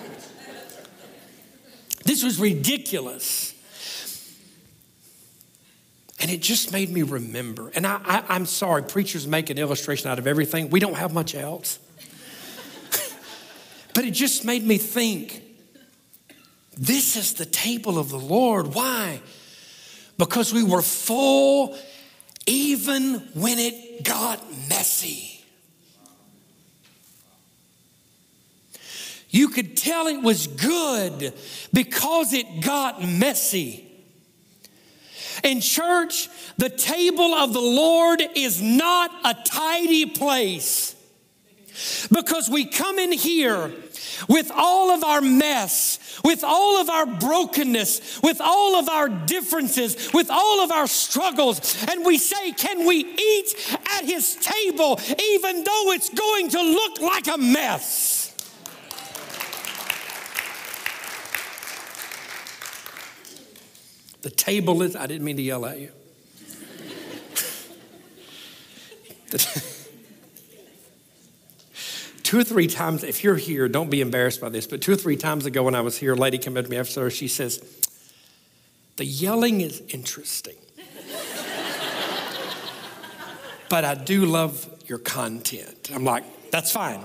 This 2.05 2.25
was 2.25 2.41
ridiculous. 2.41 3.56
And 6.21 6.31
it 6.31 6.41
just 6.41 6.73
made 6.73 6.91
me 6.91 7.03
remember. 7.03 7.71
And 7.75 7.87
I, 7.87 8.01
I, 8.05 8.37
am 8.37 8.47
sorry, 8.47 8.83
preachers 8.83 9.27
make 9.27 9.51
an 9.51 9.59
illustration 9.59 10.11
out 10.11 10.19
of 10.19 10.27
everything. 10.27 10.71
We 10.71 10.81
don't 10.81 10.95
have 10.95 11.13
much 11.13 11.35
else. 11.35 11.79
but 13.95 14.05
it 14.05 14.13
just 14.13 14.45
made 14.45 14.65
me 14.65 14.79
think 14.79 15.43
this 16.79 17.17
is 17.17 17.35
the 17.35 17.45
table 17.45 17.99
of 17.99 18.09
the 18.09 18.19
Lord. 18.19 18.75
Why? 18.75 19.21
Because 20.17 20.55
we 20.55 20.63
were 20.63 20.83
full 20.83 21.77
even 22.47 23.15
when 23.35 23.59
it 23.59 24.05
got 24.05 24.43
messy. 24.69 25.45
You 29.29 29.49
could 29.49 29.77
tell 29.77 30.07
it 30.07 30.23
was 30.23 30.47
good 30.47 31.35
because 31.73 32.33
it 32.33 32.63
got 32.63 33.07
messy. 33.07 33.86
In 35.43 35.61
church, 35.61 36.29
the 36.57 36.71
table 36.71 37.35
of 37.35 37.53
the 37.53 37.61
Lord 37.61 38.23
is 38.35 38.61
not 38.61 39.11
a 39.25 39.35
tidy 39.45 40.07
place 40.07 40.95
because 42.11 42.49
we 42.49 42.65
come 42.65 42.99
in 42.99 43.13
here 43.13 43.71
with 44.29 44.51
all 44.55 44.91
of 44.91 45.05
our 45.05 45.21
mess, 45.21 45.99
with 46.25 46.43
all 46.43 46.81
of 46.81 46.89
our 46.89 47.07
brokenness, 47.07 48.21
with 48.23 48.41
all 48.41 48.77
of 48.77 48.89
our 48.89 49.09
differences, 49.09 50.11
with 50.15 50.31
all 50.31 50.63
of 50.63 50.71
our 50.71 50.87
struggles, 50.87 51.85
and 51.91 52.05
we 52.05 52.17
say, 52.19 52.53
Can 52.53 52.87
we 52.87 52.97
eat 52.97 53.79
at 53.93 54.05
his 54.05 54.37
table 54.37 54.99
even 55.35 55.65
though 55.65 55.93
it's 55.93 56.09
going 56.11 56.49
to 56.51 56.63
look 56.63 57.01
like 57.01 57.27
a 57.29 57.39
mess? 57.39 58.16
The 64.23 64.31
table 64.31 64.83
is, 64.83 64.97
I 64.97 65.07
didn't 65.07 65.25
mean 65.25 65.37
to 65.37 65.43
yell 65.43 65.67
at 65.67 65.79
you. 65.79 65.91
two 72.23 72.39
or 72.39 72.45
three 72.45 72.67
times, 72.67 73.05
if 73.05 73.23
you're 73.23 73.37
here, 73.37 73.69
don't 73.69 73.91
be 73.91 74.01
embarrassed 74.01 74.41
by 74.41 74.49
this, 74.49 74.67
but 74.67 74.81
two 74.81 74.93
or 74.93 74.97
three 74.97 75.17
times 75.17 75.47
ago 75.47 75.63
when 75.63 75.75
I 75.75 75.81
was 75.81 75.97
here, 75.99 76.15
a 76.15 76.17
lady 76.17 76.39
came 76.39 76.57
up 76.57 76.65
to 76.65 76.71
me 76.71 76.77
after 76.77 76.93
service, 76.93 77.15
she 77.15 77.29
says, 77.29 77.63
The 78.97 79.05
yelling 79.05 79.61
is 79.61 79.81
interesting. 79.89 80.57
but 83.69 83.85
I 83.85 83.95
do 83.95 84.27
love 84.27 84.69
your 84.87 84.99
content. 84.99 85.91
I'm 85.95 86.05
like, 86.05 86.51
That's 86.51 86.73
fine. 86.73 87.01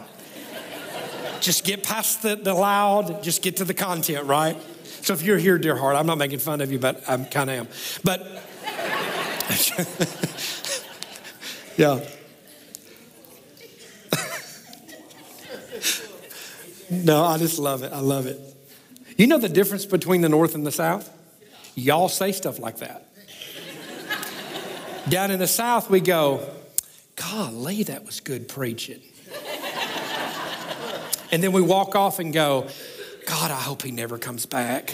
just 1.40 1.66
get 1.66 1.84
past 1.84 2.22
the, 2.22 2.36
the 2.36 2.54
loud, 2.54 3.24
just 3.24 3.42
get 3.42 3.58
to 3.58 3.66
the 3.66 3.74
content, 3.74 4.26
right? 4.26 4.58
So 5.02 5.14
if 5.14 5.24
you're 5.24 5.38
here, 5.38 5.58
dear 5.58 5.76
heart, 5.76 5.96
I'm 5.96 6.06
not 6.06 6.20
making 6.20 6.40
fun 6.40 6.62
of 6.62 6.72
you, 6.72 6.78
but 6.78 7.10
I 7.10 7.18
kind 7.18 7.50
of 7.50 7.58
am. 7.58 7.68
But 8.04 8.22
yeah. 11.78 12.06
no, 16.92 17.24
I 17.24 17.40
just 17.40 17.58
love 17.58 17.82
it. 17.82 17.92
I 17.92 18.00
love 18.00 18.28
it. 18.28 18.40
You 19.18 19.28
know 19.28 19.40
the 19.40 19.50
difference 19.50 19.86
between 19.86 20.22
the 20.22 20.30
North 20.30 20.54
and 20.54 20.66
the 20.66 20.72
South? 20.72 21.10
Y'all 21.74 22.10
say 22.10 22.32
stuff 22.32 22.60
like 22.60 22.78
that. 22.78 23.08
Down 25.10 25.32
in 25.32 25.40
the 25.40 25.48
South, 25.48 25.90
we 25.90 26.00
go, 26.00 26.48
golly, 27.16 27.84
that 27.84 28.06
was 28.06 28.20
good 28.20 28.48
preaching. 28.48 29.02
and 31.32 31.42
then 31.42 31.52
we 31.52 31.62
walk 31.62 31.96
off 31.96 32.20
and 32.20 32.32
go, 32.32 32.68
God, 33.32 33.50
I 33.50 33.62
hope 33.62 33.84
he 33.84 33.92
never 33.92 34.18
comes 34.18 34.46
back. 34.46 34.94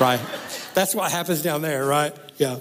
right? 0.00 0.18
That's 0.74 0.96
what 0.96 1.12
happens 1.12 1.42
down 1.42 1.62
there, 1.62 1.86
right? 1.86 2.12
Yeah. 2.36 2.58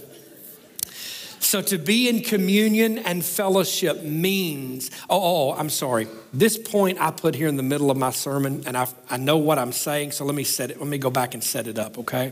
So 1.39 1.59
to 1.63 1.79
be 1.79 2.07
in 2.07 2.21
communion 2.21 2.99
and 2.99 3.25
fellowship 3.25 4.03
means, 4.03 4.91
oh, 5.09 5.19
oh, 5.19 5.49
oh, 5.49 5.53
I'm 5.53 5.71
sorry. 5.71 6.07
This 6.31 6.55
point 6.55 7.01
I 7.01 7.09
put 7.09 7.33
here 7.33 7.47
in 7.47 7.57
the 7.57 7.63
middle 7.63 7.89
of 7.89 7.97
my 7.97 8.11
sermon, 8.11 8.61
and 8.67 8.77
I, 8.77 8.87
I 9.09 9.17
know 9.17 9.37
what 9.37 9.57
I'm 9.57 9.71
saying, 9.71 10.11
so 10.11 10.23
let 10.23 10.35
me 10.35 10.43
set 10.43 10.69
it, 10.69 10.77
let 10.77 10.87
me 10.87 10.99
go 10.99 11.09
back 11.09 11.33
and 11.33 11.43
set 11.43 11.65
it 11.65 11.79
up, 11.79 11.97
okay? 11.97 12.31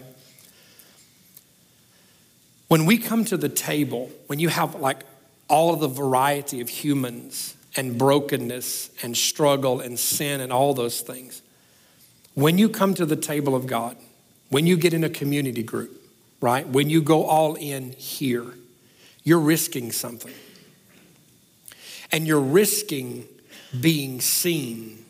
When 2.68 2.86
we 2.86 3.00
come 3.00 3.26
to 3.26 3.36
the 3.36 3.50
table, 3.50 4.12
when 4.28 4.38
you 4.38 4.50
have 4.50 4.76
like 4.76 5.00
all 5.48 5.74
of 5.74 5.80
the 5.80 5.88
variety 5.88 6.62
of 6.62 6.70
humans 6.70 7.56
and 7.76 7.98
brokenness 7.98 8.92
and 9.02 9.18
struggle 9.18 9.80
and 9.80 9.98
sin 9.98 10.40
and 10.40 10.54
all 10.54 10.76
those 10.76 11.02
things, 11.02 11.42
when 12.36 12.58
you 12.58 12.70
come 12.70 12.94
to 12.94 13.06
the 13.06 13.15
table 13.15 13.56
of 13.56 13.68
God, 13.68 13.98
when 14.50 14.65
you 14.65 14.78
get 14.78 14.94
in 14.94 15.04
a 15.04 15.10
community 15.10 15.63
group, 15.63 16.02
right? 16.42 16.68
When 16.68 16.89
you 16.89 17.02
go 17.02 17.26
all 17.26 17.56
in 17.56 17.92
here, 17.92 18.46
you're 19.24 19.39
risking 19.39 19.92
something. 19.92 20.34
And 22.12 22.26
you're 22.26 22.39
risking 22.39 23.26
being 23.80 24.22
seen. 24.22 25.06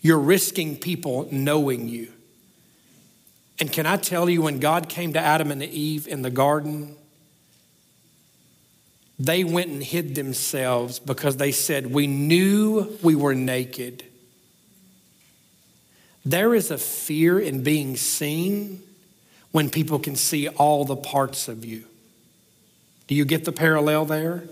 You're 0.00 0.18
risking 0.18 0.76
people 0.76 1.28
knowing 1.32 1.88
you. 1.88 2.12
And 3.58 3.70
can 3.72 3.86
I 3.86 3.96
tell 3.96 4.28
you, 4.28 4.42
when 4.42 4.58
God 4.58 4.88
came 4.88 5.12
to 5.12 5.20
Adam 5.20 5.50
and 5.50 5.62
Eve 5.62 6.08
in 6.08 6.22
the 6.22 6.30
garden, 6.30 6.96
they 9.18 9.44
went 9.44 9.70
and 9.70 9.82
hid 9.82 10.14
themselves 10.14 10.98
because 10.98 11.36
they 11.36 11.52
said, 11.52 11.92
We 11.92 12.06
knew 12.06 12.98
we 13.02 13.14
were 13.14 13.34
naked 13.34 14.04
there 16.24 16.54
is 16.54 16.70
a 16.70 16.78
fear 16.78 17.38
in 17.38 17.62
being 17.62 17.96
seen 17.96 18.82
when 19.50 19.70
people 19.70 19.98
can 19.98 20.16
see 20.16 20.48
all 20.48 20.84
the 20.84 20.96
parts 20.96 21.48
of 21.48 21.64
you. 21.64 21.84
Do 23.06 23.14
you 23.14 23.24
get 23.24 23.44
the 23.44 23.52
parallel 23.52 24.04
there? 24.04 24.44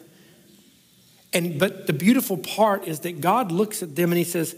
And 1.32 1.58
but 1.58 1.86
the 1.86 1.92
beautiful 1.92 2.36
part 2.36 2.86
is 2.86 3.00
that 3.00 3.20
God 3.20 3.52
looks 3.52 3.82
at 3.82 3.94
them 3.96 4.10
and 4.10 4.18
he 4.18 4.24
says, 4.24 4.56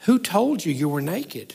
"Who 0.00 0.18
told 0.18 0.64
you 0.64 0.72
you 0.72 0.88
were 0.88 1.00
naked?" 1.00 1.54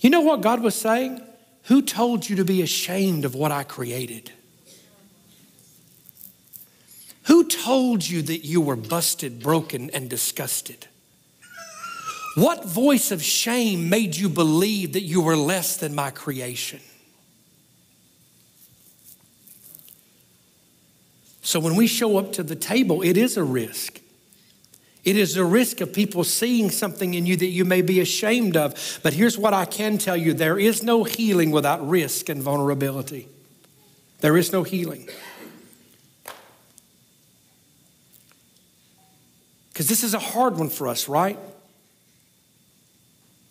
You 0.00 0.10
know 0.10 0.20
what 0.20 0.40
God 0.40 0.62
was 0.62 0.74
saying? 0.74 1.20
Who 1.64 1.82
told 1.82 2.28
you 2.28 2.36
to 2.36 2.44
be 2.44 2.62
ashamed 2.62 3.24
of 3.24 3.34
what 3.34 3.52
I 3.52 3.64
created? 3.64 4.32
Who 7.24 7.46
told 7.46 8.08
you 8.08 8.22
that 8.22 8.46
you 8.46 8.60
were 8.60 8.76
busted, 8.76 9.40
broken, 9.40 9.90
and 9.90 10.08
disgusted? 10.08 10.86
What 12.38 12.64
voice 12.64 13.10
of 13.10 13.20
shame 13.20 13.88
made 13.88 14.14
you 14.14 14.28
believe 14.28 14.92
that 14.92 15.02
you 15.02 15.20
were 15.20 15.36
less 15.36 15.76
than 15.76 15.92
my 15.92 16.12
creation? 16.12 16.78
So 21.42 21.58
when 21.58 21.74
we 21.74 21.88
show 21.88 22.16
up 22.16 22.32
to 22.34 22.44
the 22.44 22.54
table, 22.54 23.02
it 23.02 23.16
is 23.16 23.36
a 23.36 23.42
risk. 23.42 24.00
It 25.02 25.16
is 25.16 25.36
a 25.36 25.44
risk 25.44 25.80
of 25.80 25.92
people 25.92 26.22
seeing 26.22 26.70
something 26.70 27.14
in 27.14 27.26
you 27.26 27.36
that 27.36 27.46
you 27.46 27.64
may 27.64 27.82
be 27.82 27.98
ashamed 27.98 28.56
of. 28.56 29.00
But 29.02 29.14
here's 29.14 29.36
what 29.36 29.52
I 29.52 29.64
can 29.64 29.98
tell 29.98 30.16
you 30.16 30.32
there 30.32 30.60
is 30.60 30.80
no 30.80 31.02
healing 31.02 31.50
without 31.50 31.88
risk 31.88 32.28
and 32.28 32.40
vulnerability. 32.40 33.26
There 34.20 34.36
is 34.36 34.52
no 34.52 34.62
healing. 34.62 35.08
Because 39.72 39.88
this 39.88 40.04
is 40.04 40.14
a 40.14 40.20
hard 40.20 40.56
one 40.56 40.68
for 40.68 40.86
us, 40.86 41.08
right? 41.08 41.36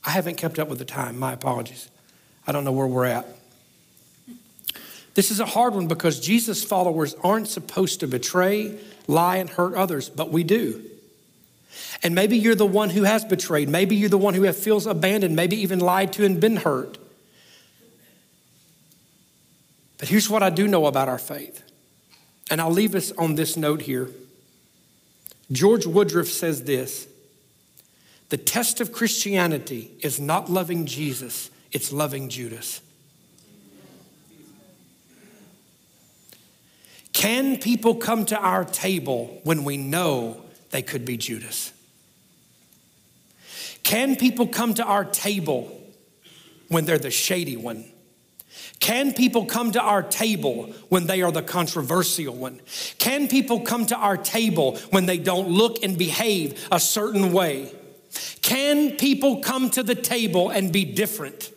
I 0.07 0.11
haven't 0.11 0.37
kept 0.37 0.57
up 0.57 0.69
with 0.69 0.79
the 0.79 0.85
time. 0.85 1.19
My 1.19 1.33
apologies. 1.33 1.89
I 2.47 2.53
don't 2.53 2.63
know 2.63 2.71
where 2.71 2.87
we're 2.87 3.05
at. 3.05 3.27
This 5.15 5.31
is 5.31 5.41
a 5.41 5.45
hard 5.45 5.75
one 5.75 5.87
because 5.87 6.21
Jesus' 6.21 6.63
followers 6.63 7.13
aren't 7.23 7.49
supposed 7.49 7.99
to 7.99 8.07
betray, 8.07 8.79
lie, 9.07 9.35
and 9.35 9.49
hurt 9.49 9.75
others, 9.75 10.09
but 10.09 10.31
we 10.31 10.43
do. 10.43 10.81
And 12.03 12.15
maybe 12.15 12.37
you're 12.37 12.55
the 12.55 12.65
one 12.65 12.91
who 12.91 13.03
has 13.03 13.25
betrayed. 13.25 13.67
Maybe 13.67 13.97
you're 13.97 14.07
the 14.07 14.17
one 14.17 14.33
who 14.33 14.49
feels 14.53 14.87
abandoned, 14.87 15.35
maybe 15.35 15.57
even 15.57 15.79
lied 15.79 16.13
to 16.13 16.25
and 16.25 16.39
been 16.39 16.57
hurt. 16.57 16.97
But 19.97 20.07
here's 20.07 20.29
what 20.29 20.41
I 20.41 20.49
do 20.51 20.69
know 20.69 20.85
about 20.85 21.09
our 21.09 21.19
faith. 21.19 21.63
And 22.49 22.61
I'll 22.61 22.71
leave 22.71 22.95
us 22.95 23.11
on 23.13 23.35
this 23.35 23.57
note 23.57 23.81
here. 23.81 24.09
George 25.51 25.85
Woodruff 25.85 26.27
says 26.27 26.63
this 26.63 27.07
the 28.29 28.37
test 28.37 28.81
of 28.81 28.91
Christianity 28.91 29.91
is 30.01 30.19
not 30.19 30.49
loving 30.49 30.85
Jesus, 30.85 31.49
it's 31.71 31.91
loving 31.91 32.29
Judas. 32.29 32.81
Can 37.13 37.57
people 37.57 37.95
come 37.95 38.25
to 38.25 38.37
our 38.37 38.63
table 38.63 39.39
when 39.43 39.63
we 39.63 39.77
know 39.77 40.43
they 40.69 40.81
could 40.81 41.03
be 41.03 41.17
Judas? 41.17 41.73
Can 43.81 44.17
people 44.17 44.47
come 44.47 44.73
to 44.75 44.83
our 44.83 45.05
table 45.05 45.81
when 46.67 46.85
they're 46.85 46.99
the 46.99 47.09
shady 47.09 47.57
one? 47.57 47.85
Can 48.79 49.13
people 49.13 49.45
come 49.45 49.71
to 49.71 49.81
our 49.81 50.03
table 50.03 50.73
when 50.89 51.07
they 51.07 51.21
are 51.21 51.31
the 51.31 51.41
controversial 51.41 52.35
one? 52.35 52.59
Can 52.99 53.27
people 53.27 53.61
come 53.61 53.85
to 53.87 53.95
our 53.95 54.17
table 54.17 54.77
when 54.91 55.05
they 55.05 55.17
don't 55.17 55.49
look 55.49 55.83
and 55.83 55.97
behave 55.97 56.67
a 56.71 56.79
certain 56.79 57.31
way? 57.31 57.71
Can 58.41 58.91
people 58.97 59.37
come 59.41 59.69
to 59.71 59.83
the 59.83 59.95
table 59.95 60.49
and 60.49 60.71
be 60.71 60.85
different? 60.85 61.51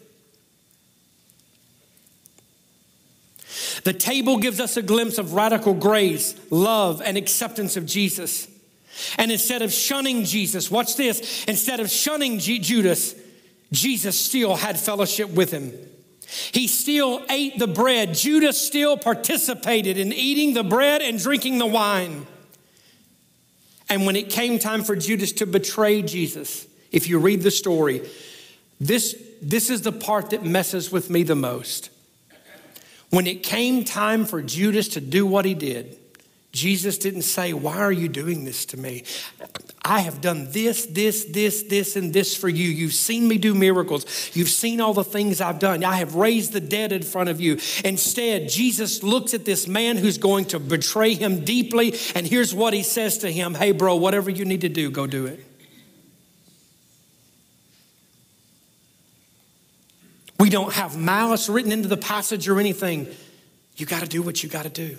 The 3.85 3.93
table 3.93 4.39
gives 4.39 4.61
us 4.61 4.77
a 4.77 4.83
glimpse 4.83 5.19
of 5.19 5.35
radical 5.35 5.75
grace, 5.75 6.35
love, 6.51 7.03
and 7.05 7.17
acceptance 7.17 7.77
of 7.77 7.87
Jesus. 7.87 8.49
And 9.17 9.31
instead 9.31 9.63
of 9.63 9.73
shunning 9.73 10.25
Jesus, 10.25 10.71
watch 10.71 10.97
this, 10.97 11.45
instead 11.45 11.81
of 11.81 11.91
shunning 11.91 12.39
G- 12.39 12.59
Judas, 12.59 13.15
Jesus 13.73 14.19
still 14.19 14.57
had 14.57 14.79
fellowship 14.79 15.31
with 15.31 15.51
him. 15.51 15.73
He 16.53 16.67
still 16.67 17.25
ate 17.29 17.59
the 17.59 17.67
bread. 17.67 18.15
Judas 18.15 18.61
still 18.61 18.97
participated 18.97 19.97
in 19.97 20.13
eating 20.13 20.55
the 20.55 20.63
bread 20.63 21.03
and 21.03 21.19
drinking 21.19 21.59
the 21.59 21.67
wine. 21.67 22.27
And 23.91 24.07
when 24.07 24.15
it 24.15 24.31
came 24.31 24.61
time 24.61 24.85
for 24.85 24.95
Judas 24.95 25.33
to 25.33 25.47
betray 25.47 26.01
Jesus, 26.01 26.67
if 26.93 27.09
you 27.09 27.19
read 27.19 27.43
the 27.43 27.51
story, 27.51 28.09
this, 28.81 29.21
this 29.43 29.69
is 29.69 29.83
the 29.83 29.93
part 29.93 30.31
that 30.31 30.45
messes 30.45 30.93
with 30.93 31.11
me 31.11 31.25
the 31.25 31.35
most. 31.35 31.91
When 33.11 33.27
it 33.27 33.43
came 33.43 33.85
time 33.85 34.25
for 34.25 34.41
Judas 34.41 34.87
to 34.91 35.01
do 35.01 35.27
what 35.27 35.45
he 35.45 35.55
did, 35.55 35.99
Jesus 36.53 36.99
didn't 36.99 37.23
say, 37.23 37.53
Why 37.53 37.79
are 37.79 37.93
you 37.93 38.09
doing 38.09 38.45
this 38.45 38.67
to 38.67 38.77
me? 38.77 39.05
I 39.83 40.01
have 40.01 40.21
done 40.21 40.51
this, 40.51 40.87
this, 40.87 41.25
this, 41.25 41.63
this, 41.63 41.97
and 41.97 42.13
this 42.13 42.37
for 42.37 42.49
you. 42.49 42.69
You've 42.69 42.93
seen 42.93 43.29
me 43.29 43.39
do 43.39 43.55
miracles. 43.55 44.05
You've 44.35 44.49
seen 44.49 44.81
all 44.81 44.93
the 44.93 45.05
things 45.05 45.41
I've 45.41 45.59
done. 45.59 45.85
I 45.85 45.97
have 45.97 46.17
raised 46.17 46.53
the 46.53 46.61
dead 46.61 46.93
in 46.93 47.03
front 47.03 47.29
of 47.29 47.41
you. 47.41 47.59
Instead, 47.85 48.49
Jesus 48.49 49.03
looks 49.03 49.33
at 49.33 49.45
this 49.45 49.69
man 49.69 49.97
who's 49.97 50.19
going 50.19 50.47
to 50.47 50.59
betray 50.59 51.15
him 51.15 51.45
deeply, 51.45 51.95
and 52.15 52.27
here's 52.27 52.53
what 52.55 52.75
he 52.75 52.83
says 52.83 53.19
to 53.19 53.31
him 53.31 53.55
Hey, 53.55 53.73
bro, 53.73 53.97
whatever 53.97 54.29
you 54.29 54.45
need 54.45 54.63
to 54.63 54.69
do, 54.69 54.91
go 54.91 55.07
do 55.07 55.27
it. 55.27 55.45
We 60.41 60.51
don't 60.51 60.73
have 60.73 60.97
malice 60.97 61.49
written 61.49 61.71
into 61.71 61.87
the 61.87 61.99
passage 61.99 62.49
or 62.49 62.59
anything. 62.59 63.07
You 63.77 63.87
got 63.87 64.01
to 64.01 64.09
do 64.09 64.21
what 64.21 64.43
you 64.43 64.49
got 64.49 64.63
to 64.65 64.71
do. 64.71 64.97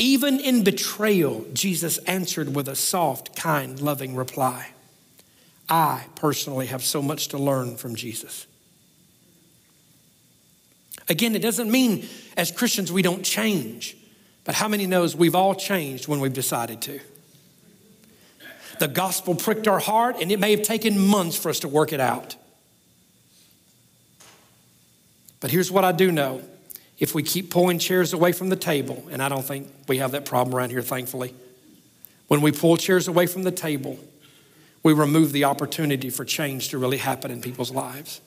Even 0.00 0.40
in 0.40 0.64
betrayal, 0.64 1.44
Jesus 1.52 1.98
answered 1.98 2.54
with 2.56 2.68
a 2.68 2.74
soft, 2.74 3.36
kind, 3.36 3.78
loving 3.78 4.16
reply. 4.16 4.68
I 5.68 6.06
personally 6.14 6.66
have 6.66 6.82
so 6.82 7.02
much 7.02 7.28
to 7.28 7.38
learn 7.38 7.76
from 7.76 7.94
Jesus. 7.94 8.46
Again, 11.06 11.36
it 11.36 11.42
doesn't 11.42 11.70
mean 11.70 12.08
as 12.34 12.50
Christians 12.50 12.90
we 12.90 13.02
don't 13.02 13.22
change, 13.22 13.94
but 14.44 14.54
how 14.54 14.68
many 14.68 14.86
knows 14.86 15.14
we've 15.14 15.34
all 15.34 15.54
changed 15.54 16.08
when 16.08 16.18
we've 16.18 16.32
decided 16.32 16.80
to? 16.82 16.98
The 18.78 18.88
gospel 18.88 19.34
pricked 19.34 19.68
our 19.68 19.80
heart, 19.80 20.16
and 20.18 20.32
it 20.32 20.40
may 20.40 20.52
have 20.52 20.62
taken 20.62 20.98
months 20.98 21.36
for 21.36 21.50
us 21.50 21.60
to 21.60 21.68
work 21.68 21.92
it 21.92 22.00
out. 22.00 22.36
But 25.40 25.50
here's 25.50 25.70
what 25.70 25.84
I 25.84 25.92
do 25.92 26.10
know 26.10 26.40
if 27.00 27.14
we 27.14 27.22
keep 27.22 27.50
pulling 27.50 27.78
chairs 27.78 28.12
away 28.12 28.30
from 28.30 28.50
the 28.50 28.56
table, 28.56 29.08
and 29.10 29.22
I 29.22 29.30
don't 29.30 29.44
think 29.44 29.68
we 29.88 29.98
have 29.98 30.12
that 30.12 30.26
problem 30.26 30.54
around 30.54 30.70
here, 30.70 30.82
thankfully. 30.82 31.34
When 32.28 32.42
we 32.42 32.52
pull 32.52 32.76
chairs 32.76 33.08
away 33.08 33.26
from 33.26 33.42
the 33.42 33.50
table, 33.50 33.98
we 34.82 34.92
remove 34.92 35.32
the 35.32 35.44
opportunity 35.44 36.10
for 36.10 36.24
change 36.26 36.68
to 36.68 36.78
really 36.78 36.98
happen 36.98 37.30
in 37.30 37.40
people's 37.40 37.70
lives. 37.70 38.20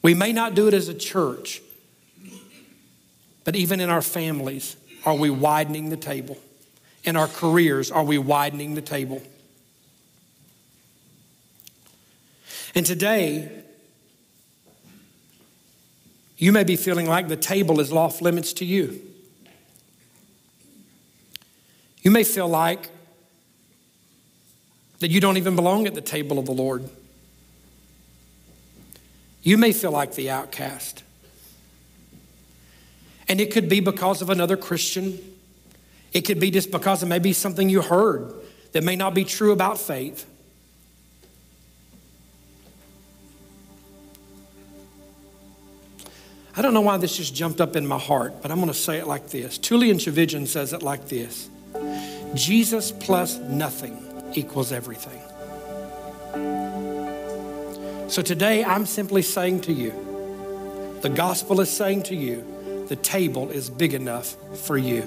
We 0.00 0.14
may 0.14 0.32
not 0.32 0.54
do 0.54 0.68
it 0.68 0.74
as 0.74 0.88
a 0.88 0.94
church, 0.94 1.60
but 3.44 3.56
even 3.56 3.80
in 3.80 3.90
our 3.90 4.02
families, 4.02 4.76
are 5.04 5.16
we 5.16 5.28
widening 5.28 5.90
the 5.90 5.96
table? 5.96 6.38
In 7.02 7.16
our 7.16 7.26
careers, 7.26 7.90
are 7.90 8.04
we 8.04 8.16
widening 8.16 8.74
the 8.74 8.82
table? 8.82 9.22
And 12.76 12.86
today, 12.86 13.61
you 16.42 16.50
may 16.50 16.64
be 16.64 16.74
feeling 16.74 17.06
like 17.06 17.28
the 17.28 17.36
table 17.36 17.78
is 17.78 17.92
off 17.92 18.20
limits 18.20 18.52
to 18.54 18.64
you. 18.64 19.00
You 22.02 22.10
may 22.10 22.24
feel 22.24 22.48
like 22.48 22.90
that 24.98 25.08
you 25.08 25.20
don't 25.20 25.36
even 25.36 25.54
belong 25.54 25.86
at 25.86 25.94
the 25.94 26.00
table 26.00 26.40
of 26.40 26.46
the 26.46 26.52
Lord. 26.52 26.90
You 29.44 29.56
may 29.56 29.70
feel 29.70 29.92
like 29.92 30.16
the 30.16 30.30
outcast. 30.30 31.04
And 33.28 33.40
it 33.40 33.52
could 33.52 33.68
be 33.68 33.78
because 33.78 34.20
of 34.20 34.28
another 34.28 34.56
Christian. 34.56 35.20
It 36.12 36.22
could 36.22 36.40
be 36.40 36.50
just 36.50 36.72
because 36.72 37.04
of 37.04 37.08
maybe 37.08 37.32
something 37.32 37.68
you 37.68 37.82
heard 37.82 38.34
that 38.72 38.82
may 38.82 38.96
not 38.96 39.14
be 39.14 39.22
true 39.22 39.52
about 39.52 39.78
faith. 39.78 40.26
I 46.54 46.60
don't 46.60 46.74
know 46.74 46.82
why 46.82 46.98
this 46.98 47.16
just 47.16 47.34
jumped 47.34 47.62
up 47.62 47.76
in 47.76 47.86
my 47.86 47.98
heart, 47.98 48.42
but 48.42 48.50
I'm 48.50 48.58
going 48.58 48.68
to 48.68 48.74
say 48.74 48.98
it 48.98 49.06
like 49.06 49.28
this. 49.28 49.58
Tullian 49.58 49.94
Tchividjian 49.94 50.46
says 50.46 50.74
it 50.74 50.82
like 50.82 51.08
this 51.08 51.48
Jesus 52.34 52.92
plus 52.92 53.38
nothing 53.38 53.96
equals 54.34 54.70
everything. 54.72 55.20
So 58.10 58.20
today, 58.20 58.62
I'm 58.62 58.84
simply 58.84 59.22
saying 59.22 59.62
to 59.62 59.72
you, 59.72 60.98
the 61.00 61.08
gospel 61.08 61.62
is 61.62 61.70
saying 61.70 62.02
to 62.04 62.14
you, 62.14 62.84
the 62.88 62.96
table 62.96 63.50
is 63.50 63.70
big 63.70 63.94
enough 63.94 64.36
for 64.66 64.76
you. 64.76 65.02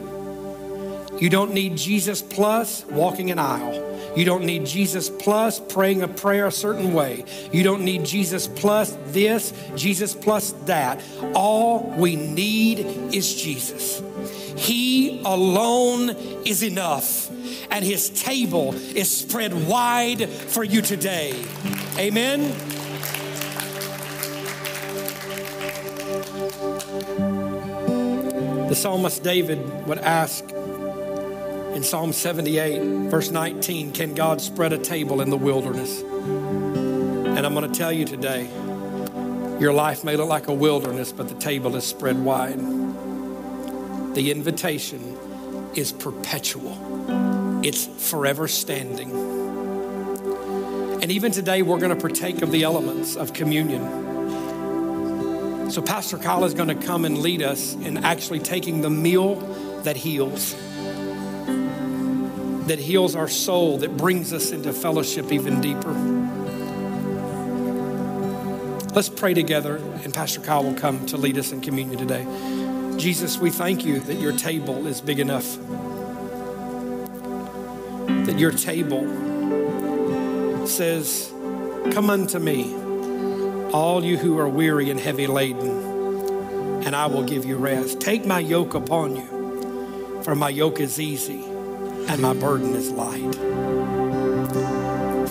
You 1.19 1.29
don't 1.29 1.53
need 1.53 1.77
Jesus 1.77 2.23
plus 2.23 2.84
walking 2.86 3.29
an 3.29 3.38
aisle. 3.38 3.94
You 4.15 4.23
don't 4.23 4.45
need 4.45 4.65
Jesus 4.65 5.10
plus 5.10 5.60
praying 5.60 6.01
a 6.01 6.08
prayer 6.08 6.47
a 6.47 6.51
certain 6.51 6.93
way. 6.93 7.25
You 7.51 7.63
don't 7.63 7.84
need 7.84 8.06
Jesus 8.06 8.47
plus 8.47 8.95
this, 9.08 9.54
Jesus 9.75 10.15
plus 10.15 10.54
that. 10.65 11.01
All 11.34 11.93
we 11.97 12.15
need 12.15 12.80
is 13.13 13.36
Jesus. 13.36 14.01
He 14.56 15.21
alone 15.25 16.12
is 16.45 16.63
enough, 16.63 17.30
and 17.69 17.84
His 17.84 18.10
table 18.10 18.73
is 18.73 19.12
spread 19.12 19.67
wide 19.67 20.30
for 20.30 20.63
you 20.63 20.82
today. 20.82 21.34
Amen. 21.97 22.54
The 28.69 28.75
psalmist 28.75 29.23
David 29.23 29.88
would 29.88 29.99
ask 29.99 30.55
in 31.75 31.83
Psalm 31.83 32.13
78, 32.13 32.81
verse 33.09 33.31
19, 33.31 33.91
can 33.91 34.15
God 34.15 34.39
spread 34.39 34.71
a 34.71 34.77
table 34.77 35.19
in 35.19 35.29
the 35.29 35.35
wilderness? 35.35 35.99
And 35.99 37.39
I'm 37.39 37.53
going 37.53 37.69
to 37.69 37.77
tell 37.77 37.91
you 37.91 38.05
today, 38.05 38.49
your 39.59 39.73
life 39.73 40.05
may 40.05 40.15
look 40.15 40.29
like 40.29 40.47
a 40.47 40.53
wilderness, 40.53 41.11
but 41.11 41.27
the 41.27 41.35
table 41.35 41.75
is 41.75 41.83
spread 41.85 42.23
wide. 42.23 42.59
The 44.15 44.31
invitation 44.31 45.17
is 45.75 45.91
perpetual, 45.91 46.77
it's 47.61 47.88
forever 48.09 48.47
standing. 48.47 49.11
And 51.01 51.11
even 51.11 51.33
today, 51.33 51.61
we're 51.61 51.79
going 51.79 51.93
to 51.93 52.01
partake 52.01 52.41
of 52.41 52.51
the 52.51 52.63
elements 52.63 53.17
of 53.17 53.33
communion. 53.33 53.81
So, 55.71 55.81
Pastor 55.81 56.17
Kyle 56.17 56.45
is 56.45 56.53
going 56.53 56.69
to 56.69 56.88
come 56.88 57.03
and 57.03 57.17
lead 57.17 57.41
us 57.41 57.73
in 57.73 57.97
actually 57.97 58.39
taking 58.39 58.79
the 58.79 58.89
meal 58.89 59.35
that 59.83 59.97
heals 59.97 60.55
that 62.67 62.80
heals 62.80 63.15
our 63.15 63.28
soul, 63.28 63.78
that 63.78 63.95
brings 63.95 64.34
us 64.34 64.51
into 64.51 64.73
fellowship 64.73 65.32
even 65.32 65.62
deeper. 65.62 65.93
Let's 68.93 69.10
pray 69.10 69.34
together, 69.34 69.75
and 70.04 70.13
Pastor 70.13 70.41
Kyle 70.41 70.63
will 70.63 70.73
come 70.73 71.06
to 71.08 71.17
lead 71.17 71.38
us 71.38 71.51
in 71.51 71.62
communion 71.62 71.99
today. 71.99 72.25
Jesus, 72.97 73.38
we 73.38 73.51
thank 73.51 73.86
you 73.86 73.99
that 73.99 74.15
your 74.15 74.32
table 74.36 74.88
is 74.88 75.01
big 75.01 75.19
enough, 75.19 75.58
that 78.25 78.39
your 78.39 78.51
table 78.51 79.06
says, 80.65 81.32
Come 81.91 82.10
unto 82.10 82.39
me, 82.39 82.73
all 83.71 84.04
you 84.04 84.17
who 84.17 84.39
are 84.39 84.49
weary 84.49 84.89
and 84.89 84.99
heavy 84.99 85.28
laden, 85.28 86.84
and 86.84 86.95
I 86.95 87.06
will 87.08 87.23
give 87.23 87.45
you 87.45 87.58
rest. 87.58 87.99
Take 87.99 88.25
my 88.25 88.39
yoke 88.39 88.73
upon 88.73 89.17
you, 89.17 90.21
for 90.23 90.36
my 90.36 90.49
yoke 90.49 90.80
is 90.80 90.99
easy 90.99 91.55
and 92.08 92.22
my 92.22 92.34
burden 92.34 92.76
is 92.76 92.91
light. 92.91 93.36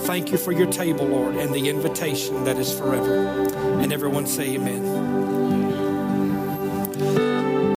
thank 0.07 0.31
you 0.31 0.39
for 0.39 0.53
your 0.53 0.71
table, 0.71 1.07
Lord, 1.07 1.35
and 1.37 1.55
the 1.55 1.69
invitation 1.69 2.45
that 2.45 2.59
is 2.59 2.77
forever. 2.77 3.49
And 3.81 3.93
everyone 3.93 4.27
say 4.27 4.55
amen. 4.55 5.13